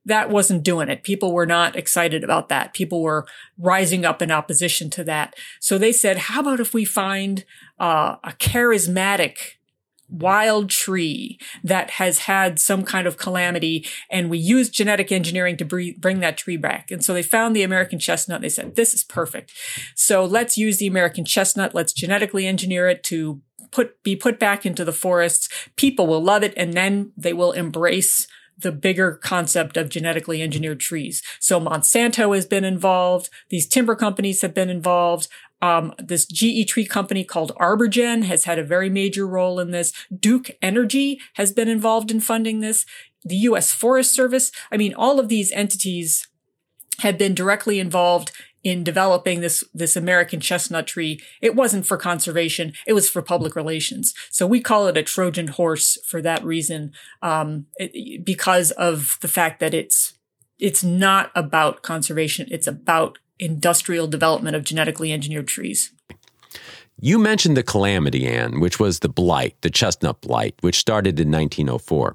that 0.04 0.30
wasn't 0.30 0.62
doing 0.62 0.88
it. 0.88 1.02
People 1.02 1.32
were 1.32 1.46
not 1.46 1.76
excited 1.76 2.24
about 2.24 2.48
that. 2.48 2.72
People 2.72 3.02
were 3.02 3.26
rising 3.58 4.04
up 4.04 4.22
in 4.22 4.30
opposition 4.30 4.90
to 4.90 5.04
that. 5.04 5.34
So 5.60 5.78
they 5.78 5.92
said, 5.92 6.16
how 6.18 6.40
about 6.40 6.60
if 6.60 6.72
we 6.72 6.84
find 6.84 7.44
uh, 7.78 8.16
a 8.24 8.32
charismatic 8.32 9.36
wild 10.10 10.68
tree 10.68 11.38
that 11.62 11.90
has 11.92 12.20
had 12.20 12.58
some 12.58 12.82
kind 12.82 13.06
of 13.06 13.16
calamity 13.16 13.86
and 14.10 14.28
we 14.28 14.38
use 14.38 14.68
genetic 14.68 15.12
engineering 15.12 15.56
to 15.56 15.64
bring 15.64 16.20
that 16.20 16.36
tree 16.36 16.56
back. 16.56 16.90
And 16.90 17.04
so 17.04 17.14
they 17.14 17.22
found 17.22 17.54
the 17.54 17.62
American 17.62 17.98
chestnut. 17.98 18.40
They 18.40 18.48
said, 18.48 18.74
this 18.74 18.92
is 18.92 19.04
perfect. 19.04 19.52
So 19.94 20.24
let's 20.24 20.58
use 20.58 20.78
the 20.78 20.88
American 20.88 21.24
chestnut. 21.24 21.74
Let's 21.74 21.92
genetically 21.92 22.46
engineer 22.46 22.88
it 22.88 23.04
to 23.04 23.40
put, 23.70 24.02
be 24.02 24.16
put 24.16 24.40
back 24.40 24.66
into 24.66 24.84
the 24.84 24.92
forests. 24.92 25.48
People 25.76 26.08
will 26.08 26.22
love 26.22 26.42
it 26.42 26.54
and 26.56 26.74
then 26.74 27.12
they 27.16 27.32
will 27.32 27.52
embrace 27.52 28.26
the 28.60 28.72
bigger 28.72 29.12
concept 29.12 29.76
of 29.76 29.88
genetically 29.88 30.42
engineered 30.42 30.80
trees. 30.80 31.22
So 31.38 31.60
Monsanto 31.60 32.34
has 32.34 32.46
been 32.46 32.64
involved. 32.64 33.30
These 33.48 33.66
timber 33.66 33.94
companies 33.94 34.42
have 34.42 34.54
been 34.54 34.70
involved. 34.70 35.28
Um, 35.62 35.92
this 35.98 36.24
GE 36.26 36.66
tree 36.68 36.86
company 36.86 37.22
called 37.22 37.52
ArborGen 37.56 38.24
has 38.24 38.44
had 38.44 38.58
a 38.58 38.64
very 38.64 38.88
major 38.88 39.26
role 39.26 39.60
in 39.60 39.70
this. 39.70 39.92
Duke 40.16 40.50
Energy 40.62 41.20
has 41.34 41.52
been 41.52 41.68
involved 41.68 42.10
in 42.10 42.20
funding 42.20 42.60
this. 42.60 42.86
The 43.22 43.36
U.S. 43.36 43.70
Forest 43.70 44.14
Service. 44.14 44.50
I 44.72 44.78
mean, 44.78 44.94
all 44.94 45.20
of 45.20 45.28
these 45.28 45.52
entities 45.52 46.28
have 47.00 47.18
been 47.18 47.34
directly 47.34 47.78
involved 47.78 48.32
in 48.62 48.84
developing 48.84 49.40
this, 49.40 49.64
this 49.72 49.96
American 49.96 50.40
chestnut 50.40 50.86
tree. 50.86 51.20
It 51.40 51.54
wasn't 51.54 51.86
for 51.86 51.96
conservation. 51.96 52.72
It 52.86 52.92
was 52.92 53.08
for 53.08 53.22
public 53.22 53.56
relations. 53.56 54.14
So 54.30 54.46
we 54.46 54.60
call 54.60 54.86
it 54.86 54.96
a 54.96 55.02
Trojan 55.02 55.48
horse 55.48 55.98
for 56.06 56.20
that 56.22 56.44
reason, 56.44 56.92
um, 57.22 57.66
it, 57.76 58.24
because 58.24 58.70
of 58.72 59.18
the 59.20 59.28
fact 59.28 59.60
that 59.60 59.74
it's, 59.74 60.14
it's 60.58 60.84
not 60.84 61.30
about 61.34 61.82
conservation. 61.82 62.46
It's 62.50 62.66
about 62.66 63.18
industrial 63.38 64.06
development 64.06 64.56
of 64.56 64.64
genetically 64.64 65.12
engineered 65.12 65.48
trees. 65.48 65.92
You 67.02 67.18
mentioned 67.18 67.56
the 67.56 67.62
calamity, 67.62 68.26
Anne, 68.26 68.60
which 68.60 68.78
was 68.78 69.00
the 69.00 69.08
blight, 69.08 69.56
the 69.62 69.70
chestnut 69.70 70.20
blight, 70.20 70.54
which 70.60 70.76
started 70.76 71.18
in 71.18 71.30
1904, 71.30 72.14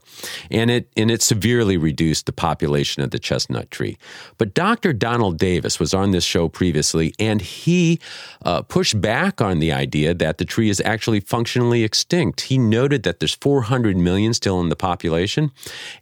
and 0.52 0.70
it 0.70 0.88
and 0.96 1.10
it 1.10 1.24
severely 1.24 1.76
reduced 1.76 2.28
the 2.28 2.32
population 2.32 3.02
of 3.02 3.10
the 3.10 3.18
chestnut 3.18 3.72
tree. 3.72 3.98
But 4.38 4.54
Dr. 4.54 4.94
Donald 4.94 5.40
Davis 5.40 5.80
was 5.80 5.94
on 5.94 6.12
this 6.12 6.24
show 6.24 6.48
previously, 6.50 7.16
and 7.18 7.42
he 7.42 8.00
uh, 8.44 8.62
pushed 8.62 9.02
back 9.02 9.42
on 9.42 9.58
the 9.60 9.72
idea 9.72 10.14
that 10.14 10.38
the 10.38 10.46
tree 10.46 10.70
is 10.70 10.80
actually 10.82 11.20
functionally 11.20 11.84
extinct. 11.84 12.42
He 12.42 12.60
noted 12.60 13.02
that 13.04 13.20
there's 13.20 13.36
400 13.36 13.98
million 13.98 14.34
still 14.36 14.62
in 14.62 14.70
the 14.70 14.76
population, 14.76 15.52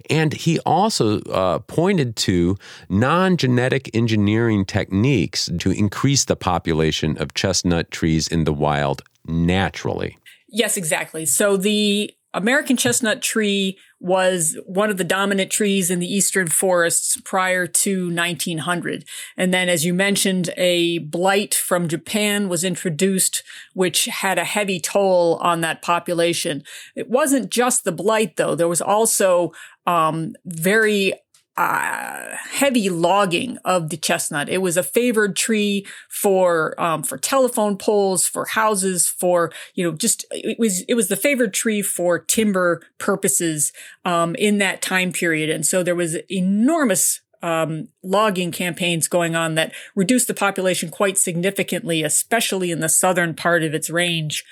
and 0.10 0.34
he 0.34 0.60
also 0.60 1.22
uh, 1.22 1.60
pointed 1.60 2.18
to 2.18 2.58
non-genetic 2.90 3.90
engineering 3.94 4.66
techniques 4.66 5.50
to 5.60 5.72
increase 5.72 6.26
the 6.26 6.36
population 6.36 7.18
of 7.18 7.34
chestnut 7.34 7.90
trees 7.90 8.28
in 8.28 8.44
the 8.44 8.52
wild 8.52 8.73
wild 8.74 9.04
naturally. 9.26 10.18
Yes, 10.50 10.78
exactly. 10.78 11.26
So 11.26 11.58
the 11.58 12.12
American 12.34 12.78
chestnut 12.78 13.22
tree 13.22 13.78
was 14.00 14.58
one 14.66 14.90
of 14.90 14.98
the 14.98 15.04
dominant 15.04 15.52
trees 15.52 15.92
in 15.92 16.00
the 16.00 16.12
eastern 16.12 16.48
forests 16.48 17.22
prior 17.24 17.68
to 17.68 18.10
1900. 18.10 19.06
And 19.38 19.54
then, 19.54 19.70
as 19.70 19.86
you 19.86 19.94
mentioned, 19.94 20.50
a 20.58 20.98
blight 20.98 21.54
from 21.54 21.88
Japan 21.88 22.50
was 22.50 22.64
introduced, 22.64 23.44
which 23.74 24.06
had 24.06 24.40
a 24.40 24.46
heavy 24.46 24.80
toll 24.80 25.36
on 25.42 25.62
that 25.62 25.84
population. 25.84 26.64
It 26.96 27.10
wasn't 27.10 27.52
just 27.52 27.84
the 27.84 27.92
blight, 27.92 28.36
though. 28.36 28.56
There 28.56 28.68
was 28.68 28.82
also 28.82 29.52
um, 29.86 30.34
very 30.46 31.14
uh, 31.56 32.36
heavy 32.52 32.90
logging 32.90 33.58
of 33.64 33.90
the 33.90 33.98
chestnut. 33.98 34.50
It 34.50 34.60
was 34.60 34.76
a 34.76 34.84
favored 34.84 35.36
tree 35.36 35.86
for 36.10 36.80
um, 36.82 37.04
for 37.04 37.18
telephone 37.18 37.78
poles, 37.78 38.28
for 38.28 38.46
houses, 38.46 39.08
for 39.08 39.52
you 39.76 39.84
know, 39.84 39.96
just 39.96 40.26
it 40.32 40.58
was 40.58 40.82
it 40.82 40.96
was 40.96 41.10
the 41.10 41.16
favored 41.16 41.54
tree 41.54 41.82
for 41.82 42.18
timber 42.18 42.82
purposes 42.98 43.72
um, 44.04 44.36
in 44.36 44.58
that 44.58 44.82
time 44.82 45.12
period, 45.12 45.50
and 45.50 45.66
so 45.66 45.84
there 45.84 45.96
was 45.96 46.16
enormous 46.30 47.22
um, 47.44 47.90
logging 48.02 48.52
campaigns 48.52 49.08
going 49.10 49.36
on 49.36 49.56
that 49.56 49.74
reduced 49.96 50.28
the 50.28 50.34
population 50.34 50.90
quite 50.90 51.18
significantly, 51.18 52.02
especially 52.02 52.72
in 52.72 52.80
the 52.80 52.90
southern 52.90 53.36
part 53.36 53.64
of 53.64 53.74
its 53.74 53.90
range. 53.90 54.46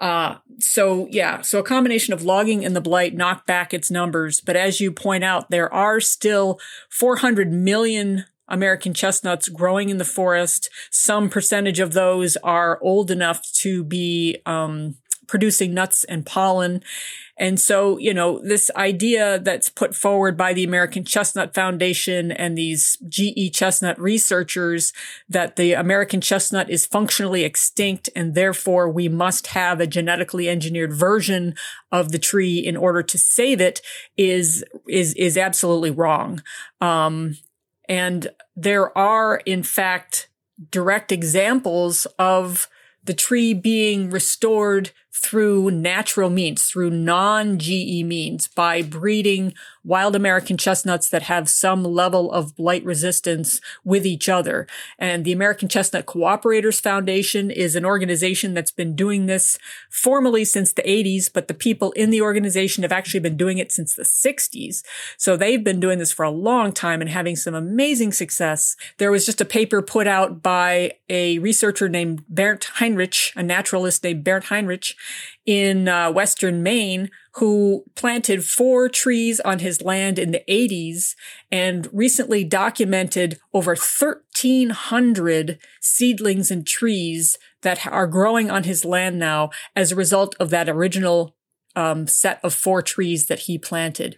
Uh, 0.00 0.36
so 0.58 1.06
yeah, 1.10 1.42
so 1.42 1.58
a 1.58 1.62
combination 1.64 2.14
of 2.14 2.22
logging 2.22 2.64
and 2.64 2.74
the 2.74 2.80
blight 2.80 3.14
knocked 3.14 3.46
back 3.46 3.74
its 3.74 3.90
numbers. 3.90 4.40
But 4.40 4.56
as 4.56 4.80
you 4.80 4.92
point 4.92 5.24
out, 5.24 5.50
there 5.50 5.72
are 5.72 6.00
still 6.00 6.58
400 6.88 7.52
million 7.52 8.24
American 8.48 8.94
chestnuts 8.94 9.48
growing 9.48 9.90
in 9.90 9.98
the 9.98 10.04
forest. 10.04 10.70
Some 10.90 11.28
percentage 11.30 11.80
of 11.80 11.92
those 11.92 12.36
are 12.38 12.78
old 12.82 13.10
enough 13.10 13.42
to 13.58 13.84
be, 13.84 14.38
um, 14.46 14.96
producing 15.30 15.72
nuts 15.72 16.02
and 16.04 16.26
pollen. 16.26 16.82
And 17.38 17.58
so, 17.58 17.96
you 17.98 18.12
know, 18.12 18.40
this 18.40 18.68
idea 18.74 19.38
that's 19.38 19.68
put 19.68 19.94
forward 19.94 20.36
by 20.36 20.52
the 20.52 20.64
American 20.64 21.04
Chestnut 21.04 21.54
Foundation 21.54 22.32
and 22.32 22.58
these 22.58 22.98
GE 23.08 23.54
chestnut 23.54 23.98
researchers 23.98 24.92
that 25.28 25.54
the 25.54 25.72
American 25.72 26.20
chestnut 26.20 26.68
is 26.68 26.84
functionally 26.84 27.44
extinct 27.44 28.10
and 28.16 28.34
therefore 28.34 28.90
we 28.90 29.08
must 29.08 29.46
have 29.48 29.80
a 29.80 29.86
genetically 29.86 30.48
engineered 30.48 30.92
version 30.92 31.54
of 31.92 32.10
the 32.10 32.18
tree 32.18 32.58
in 32.58 32.76
order 32.76 33.02
to 33.02 33.16
save 33.16 33.60
it 33.60 33.80
is, 34.16 34.64
is, 34.88 35.14
is 35.14 35.38
absolutely 35.38 35.92
wrong. 35.92 36.42
Um, 36.80 37.36
and 37.88 38.28
there 38.56 38.96
are, 38.98 39.36
in 39.46 39.62
fact, 39.62 40.28
direct 40.70 41.12
examples 41.12 42.06
of 42.18 42.68
the 43.04 43.14
tree 43.14 43.54
being 43.54 44.10
restored 44.10 44.90
through 45.20 45.70
natural 45.70 46.30
means, 46.30 46.64
through 46.64 46.90
non-GE 46.90 48.04
means, 48.04 48.48
by 48.48 48.80
breeding 48.80 49.52
wild 49.84 50.14
American 50.14 50.56
chestnuts 50.56 51.08
that 51.08 51.22
have 51.22 51.48
some 51.48 51.82
level 51.82 52.30
of 52.32 52.56
blight 52.56 52.84
resistance 52.84 53.60
with 53.84 54.04
each 54.06 54.28
other. 54.28 54.66
And 54.98 55.24
the 55.24 55.32
American 55.32 55.68
Chestnut 55.68 56.06
Cooperators 56.06 56.80
Foundation 56.80 57.50
is 57.50 57.76
an 57.76 57.84
organization 57.84 58.54
that's 58.54 58.70
been 58.70 58.94
doing 58.94 59.26
this 59.26 59.58
formally 59.90 60.44
since 60.44 60.72
the 60.72 60.82
80s, 60.82 61.32
but 61.32 61.48
the 61.48 61.54
people 61.54 61.92
in 61.92 62.10
the 62.10 62.20
organization 62.20 62.82
have 62.82 62.92
actually 62.92 63.20
been 63.20 63.36
doing 63.36 63.58
it 63.58 63.72
since 63.72 63.94
the 63.94 64.02
60s. 64.02 64.82
So 65.16 65.36
they've 65.36 65.64
been 65.64 65.80
doing 65.80 65.98
this 65.98 66.12
for 66.12 66.24
a 66.24 66.30
long 66.30 66.72
time 66.72 67.00
and 67.00 67.10
having 67.10 67.36
some 67.36 67.54
amazing 67.54 68.12
success. 68.12 68.76
There 68.98 69.10
was 69.10 69.26
just 69.26 69.40
a 69.40 69.46
paper 69.46 69.80
put 69.80 70.06
out 70.06 70.42
by 70.42 70.94
a 71.08 71.38
researcher 71.38 71.88
named 71.88 72.26
Bernd 72.28 72.64
Heinrich, 72.74 73.32
a 73.34 73.42
naturalist 73.42 74.04
named 74.04 74.24
Bernd 74.24 74.44
Heinrich, 74.44 74.94
in 75.46 75.88
uh, 75.88 76.12
Western 76.12 76.62
Maine 76.62 77.10
who 77.34 77.84
planted 77.94 78.44
four 78.44 78.88
trees 78.88 79.38
on 79.40 79.60
his 79.60 79.82
land 79.82 80.18
in 80.18 80.32
the 80.32 80.42
80s 80.48 81.14
and 81.50 81.88
recently 81.92 82.42
documented 82.42 83.38
over 83.54 83.76
1,300 83.76 85.58
seedlings 85.80 86.50
and 86.50 86.66
trees 86.66 87.38
that 87.62 87.86
are 87.86 88.06
growing 88.06 88.50
on 88.50 88.64
his 88.64 88.84
land 88.84 89.18
now 89.18 89.50
as 89.76 89.92
a 89.92 89.96
result 89.96 90.34
of 90.40 90.50
that 90.50 90.68
original 90.68 91.36
um, 91.76 92.06
set 92.06 92.40
of 92.42 92.52
four 92.52 92.82
trees 92.82 93.28
that 93.28 93.40
he 93.40 93.58
planted. 93.58 94.16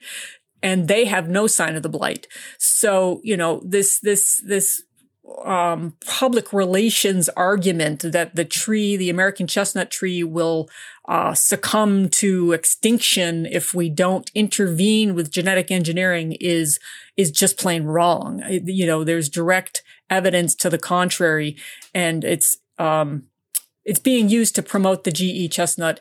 And 0.62 0.88
they 0.88 1.05
have 1.07 1.29
no 1.29 1.46
sign 1.46 1.77
of 1.77 1.83
the 1.83 1.88
blight. 1.88 2.29
So, 2.57 3.20
you 3.25 3.37
know, 3.37 3.61
this, 3.64 3.98
this, 3.98 4.40
this 4.46 4.83
um, 5.45 5.97
public 6.05 6.53
relations 6.53 7.29
argument 7.31 8.01
that 8.01 8.35
the 8.35 8.45
tree, 8.45 8.97
the 8.97 9.11
American 9.11 9.47
chestnut 9.47 9.91
tree, 9.91 10.23
will 10.23 10.69
uh, 11.07 11.35
succumb 11.35 12.09
to 12.09 12.53
extinction 12.53 13.47
if 13.47 13.75
we 13.75 13.89
don't 13.89 14.31
intervene 14.35 15.15
with 15.15 15.31
genetic 15.31 15.71
engineering 15.71 16.37
is 16.41 16.79
is 17.17 17.31
just 17.31 17.59
plain 17.59 17.85
wrong. 17.85 18.43
You 18.49 18.87
know, 18.87 19.05
there's 19.05 19.29
direct 19.29 19.83
evidence 20.11 20.55
to 20.57 20.71
the 20.71 20.79
contrary, 20.79 21.57
and 21.95 22.25
it's 22.25 22.59
um, 22.79 23.25
it's 23.85 24.01
being 24.01 24.29
used 24.29 24.55
to 24.57 24.63
promote 24.63 25.05
the 25.05 25.13
GE 25.13 25.53
chestnut 25.53 26.01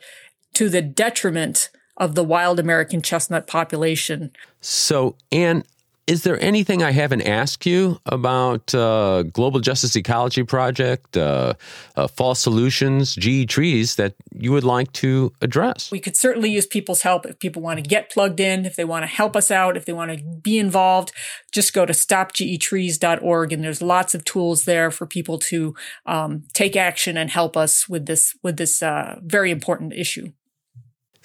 to 0.54 0.70
the 0.70 0.82
detriment 0.82 1.70
of 1.98 2.16
the 2.16 2.24
wild 2.24 2.60
American 2.60 3.02
chestnut 3.02 3.48
population. 3.48 4.32
So, 4.60 5.16
Anne, 5.32 5.64
is 6.08 6.24
there 6.24 6.42
anything 6.44 6.82
I 6.82 6.92
haven't 6.92 7.22
asked 7.22 7.66
you 7.66 8.00
about 8.06 8.74
uh, 8.74 9.24
Global 9.24 9.60
Justice 9.60 9.96
Ecology 9.96 10.44
Project, 10.44 11.16
uh, 11.16 11.54
uh, 11.96 12.08
False 12.08 12.40
Solutions, 12.40 13.16
GE 13.16 13.48
Trees 13.48 13.96
that 13.96 14.16
you 14.34 14.52
would 14.52 14.64
like 14.64 14.92
to 14.94 15.32
address? 15.42 15.92
We 15.92 16.00
could 16.00 16.18
certainly 16.18 16.50
use 16.50 16.66
people's 16.66 17.04
help 17.04 17.26
if 17.26 17.40
people 17.40 17.62
want 17.62 17.78
to 17.78 17.88
get 17.88 18.10
plugged 18.10 18.40
in, 18.40 18.66
if 18.66 18.76
they 18.76 18.84
want 18.84 19.04
to 19.04 19.08
help 19.08 19.36
us 19.36 19.52
out, 19.52 19.78
if 19.78 19.86
they 19.86 19.94
want 19.94 20.12
to 20.18 20.24
be 20.42 20.58
involved. 20.58 21.12
Just 21.52 21.74
go 21.74 21.86
to 21.86 21.94
stopgetrees.org, 21.94 23.54
and 23.54 23.64
there's 23.64 23.82
lots 23.82 24.16
of 24.16 24.26
tools 24.26 24.66
there 24.66 24.92
for 24.92 25.06
people 25.06 25.38
to 25.38 25.76
um, 26.06 26.44
take 26.54 26.76
action 26.76 27.16
and 27.16 27.30
help 27.30 27.56
us 27.56 27.88
with 27.88 28.08
this 28.08 28.36
with 28.42 28.58
this 28.58 28.82
uh, 28.82 29.20
very 29.22 29.52
important 29.52 29.94
issue. 29.94 30.32